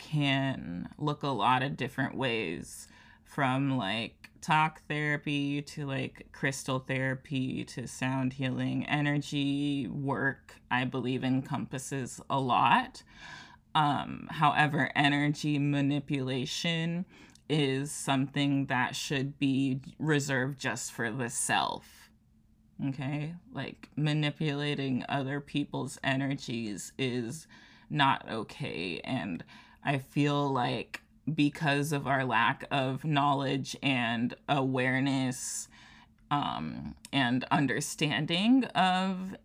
can 0.01 0.89
look 0.97 1.23
a 1.23 1.27
lot 1.27 1.63
of 1.63 1.77
different 1.77 2.15
ways 2.15 2.87
from 3.23 3.77
like 3.77 4.29
talk 4.41 4.81
therapy 4.87 5.61
to 5.61 5.85
like 5.85 6.27
crystal 6.31 6.79
therapy 6.79 7.63
to 7.63 7.87
sound 7.87 8.33
healing. 8.33 8.85
Energy 8.87 9.87
work 9.87 10.55
i 10.71 10.83
believe 10.83 11.23
encompasses 11.23 12.19
a 12.29 12.39
lot. 12.39 13.03
Um, 13.73 14.27
however 14.31 14.91
energy 14.95 15.57
manipulation 15.59 17.05
is 17.47 17.91
something 17.91 18.65
that 18.65 18.95
should 18.95 19.37
be 19.39 19.79
reserved 19.99 20.59
just 20.59 20.91
for 20.91 21.11
the 21.11 21.29
self 21.29 22.01
okay? 22.89 23.35
Like 23.53 23.89
manipulating 23.95 25.05
other 25.07 25.39
people's 25.39 25.99
energies 26.03 26.93
is 26.97 27.47
not 27.89 28.25
okay 28.29 29.01
and 29.03 29.43
I 29.83 29.97
feel 29.97 30.51
like 30.51 31.01
because 31.33 31.91
of 31.91 32.07
our 32.07 32.25
lack 32.25 32.65
of 32.71 33.05
knowledge 33.05 33.75
and 33.81 34.33
awareness 34.49 35.67
um, 36.29 36.95
and 37.11 37.45
understanding 37.51 38.65
of 38.65 39.35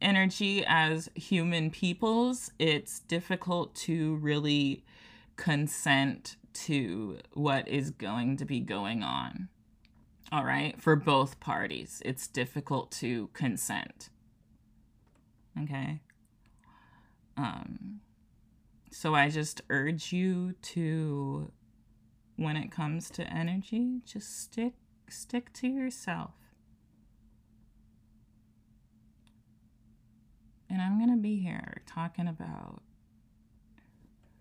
energy 0.00 0.64
as 0.66 1.10
human 1.14 1.70
peoples, 1.70 2.50
it's 2.58 3.00
difficult 3.00 3.74
to 3.74 4.16
really 4.16 4.84
consent 5.36 6.36
to 6.52 7.18
what 7.32 7.68
is 7.68 7.90
going 7.90 8.36
to 8.36 8.44
be 8.44 8.60
going 8.60 9.02
on. 9.02 9.48
All 10.30 10.44
right, 10.44 10.80
for 10.80 10.94
both 10.96 11.40
parties, 11.40 12.02
it's 12.04 12.26
difficult 12.26 12.90
to 12.92 13.28
consent. 13.32 14.10
Okay. 15.62 16.00
Um 17.36 18.00
so 18.90 19.14
I 19.14 19.28
just 19.28 19.60
urge 19.70 20.12
you 20.12 20.54
to 20.62 21.52
when 22.36 22.56
it 22.56 22.70
comes 22.70 23.10
to 23.10 23.24
energy, 23.24 24.00
just 24.04 24.40
stick 24.40 24.74
stick 25.08 25.52
to 25.54 25.66
yourself. 25.66 26.34
And 30.70 30.82
I'm 30.82 30.98
going 30.98 31.10
to 31.10 31.20
be 31.20 31.40
here 31.40 31.82
talking 31.86 32.28
about 32.28 32.82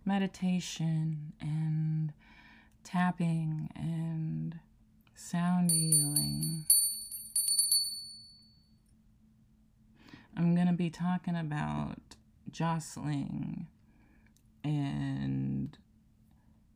meditation 0.05 1.33
and 1.41 2.13
tapping 2.83 3.69
and 3.75 4.59
sound 5.15 5.71
healing. 5.71 6.65
I'm 10.35 10.53
going 10.53 10.67
to 10.67 10.73
be 10.73 10.89
talking 10.89 11.35
about 11.35 11.97
jostling 12.51 13.67
and 14.67 15.77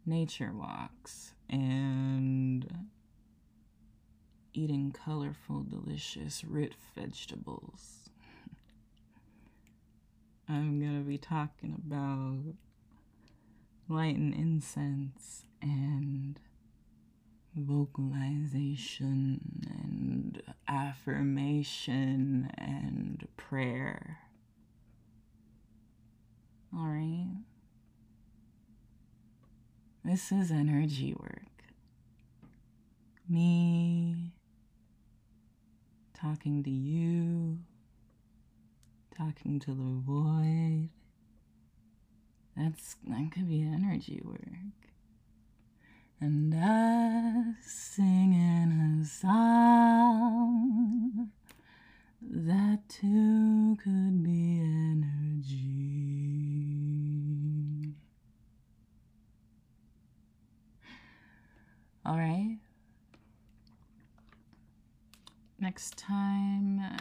nature 0.05 0.51
walks 0.53 1.33
and 1.49 2.87
eating 4.53 4.91
colorful, 4.91 5.63
delicious 5.63 6.43
root 6.43 6.73
vegetables. 6.95 8.09
I'm 10.49 10.79
going 10.79 10.99
to 10.99 11.07
be 11.07 11.17
talking 11.17 11.73
about 11.73 12.53
lighting 13.89 14.33
incense 14.33 15.45
and 15.61 16.39
vocalization 17.55 19.41
and 19.69 20.41
affirmation 20.67 22.51
and 22.57 23.27
prayer. 23.35 24.19
All 26.73 26.87
right. 26.87 27.35
This 30.03 30.31
is 30.31 30.49
energy 30.49 31.13
work. 31.13 31.43
Me 33.29 34.31
talking 36.19 36.63
to 36.63 36.71
you, 36.71 37.59
talking 39.15 39.59
to 39.59 39.75
the 39.75 40.01
void. 40.03 40.89
That's 42.57 42.95
that 43.07 43.31
could 43.31 43.47
be 43.47 43.61
energy 43.61 44.19
work. 44.23 44.39
And 46.19 46.51
us 46.53 47.63
singing 47.63 49.01
a 49.01 49.05
song 49.05 50.41
that 52.21 52.89
too 52.89 53.77
could 53.83 54.23
be 54.23 54.61
energy. 54.61 55.91
All 62.11 62.17
right. 62.17 62.57
Next 65.61 65.97
time 65.97 66.81
uh, 66.81 66.97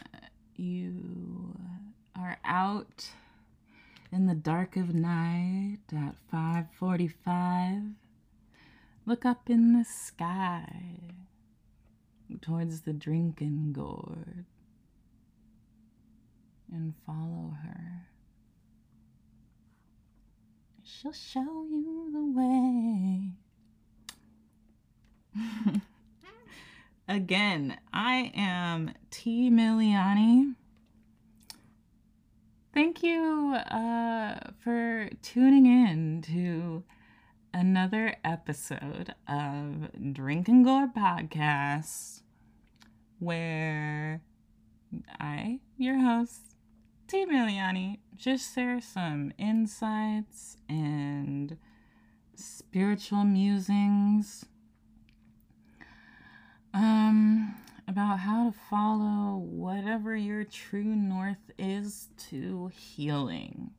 you 0.55 1.59
are 2.17 2.39
out 2.45 3.11
in 4.13 4.27
the 4.27 4.37
dark 4.37 4.77
of 4.77 4.95
night 4.95 5.81
at 5.91 6.15
5:45 6.33 7.95
look 9.05 9.25
up 9.25 9.51
in 9.51 9.73
the 9.73 9.85
sky 9.85 11.17
towards 12.41 12.83
the 12.83 12.93
drinking 12.93 13.73
gourd 13.73 14.45
and 16.73 16.95
follow 17.05 17.57
her. 17.65 18.07
She'll 20.85 21.13
show 21.13 21.67
you 21.69 22.11
the 22.13 22.41
way 22.41 23.33
again 27.09 27.79
i 27.93 28.33
am 28.35 28.93
Tea 29.11 29.51
Miliani 29.51 30.55
Thank 32.73 33.03
you 33.03 33.55
uh, 33.55 34.39
for 34.61 35.11
tuning 35.23 35.67
in 35.67 36.23
to 36.23 36.85
another 37.53 38.15
episode 38.25 39.13
of 39.27 39.89
Drinking 40.13 40.63
Gourd 40.63 40.95
Podcast, 40.95 42.23
where 43.19 44.23
I, 45.19 45.59
your 45.77 45.99
host, 45.99 46.55
Tea 47.09 47.27
Miliani, 47.27 47.99
just 48.15 48.55
share 48.55 48.81
some 48.81 49.33
insights 49.37 50.57
and 50.69 51.57
spiritual 52.37 53.25
musings. 53.25 54.45
Um, 56.73 57.55
about 57.89 58.21
how 58.21 58.51
to 58.51 58.57
follow 58.71 59.37
whatever 59.37 60.15
your 60.15 60.45
true 60.45 60.85
north 60.85 61.51
is 61.59 62.09
to 62.29 62.71
healing. 62.73 63.73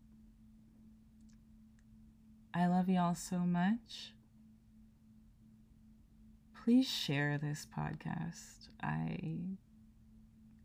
I 2.54 2.68
love 2.68 2.89
y'all 2.89 3.16
so 3.16 3.39
much. 3.39 4.14
Please 6.64 6.88
share 6.88 7.38
this 7.38 7.66
podcast. 7.76 8.68
I 8.84 9.38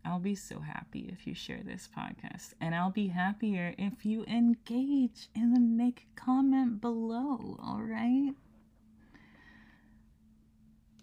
I'll 0.03 0.19
be 0.19 0.35
so 0.35 0.59
happy 0.59 1.09
if 1.11 1.25
you 1.25 1.33
share 1.33 1.61
this 1.65 1.89
podcast 1.97 2.53
and 2.61 2.73
I'll 2.73 2.91
be 2.91 3.07
happier 3.07 3.73
if 3.77 4.05
you 4.05 4.23
engage 4.25 5.29
the 5.35 5.59
make 5.59 6.07
comment 6.15 6.79
below, 6.81 7.57
all 7.61 7.81
right? 7.81 8.33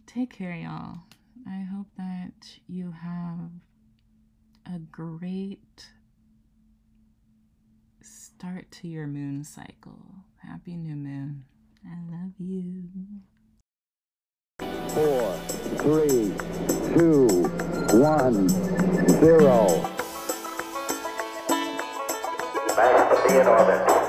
Take 0.06 0.30
care 0.30 0.54
y'all. 0.54 1.00
I 1.46 1.60
hope 1.60 1.88
that 1.98 2.58
you 2.66 2.90
have 2.90 3.50
a 4.66 4.78
great 4.78 5.86
start 8.00 8.70
to 8.70 8.88
your 8.88 9.06
moon 9.06 9.44
cycle. 9.44 10.24
Happy 10.38 10.76
new 10.76 10.96
moon. 10.96 11.44
I 11.86 11.98
love 12.10 12.32
you. 12.38 12.84
Four, 14.88 15.36
three, 15.78 16.32
two, 16.94 17.28
one, 17.98 18.48
zero. 19.20 19.90
Max 22.76 23.22
to 23.22 23.28
be 23.28 23.38
in 23.38 23.46
orbit. 23.46 24.03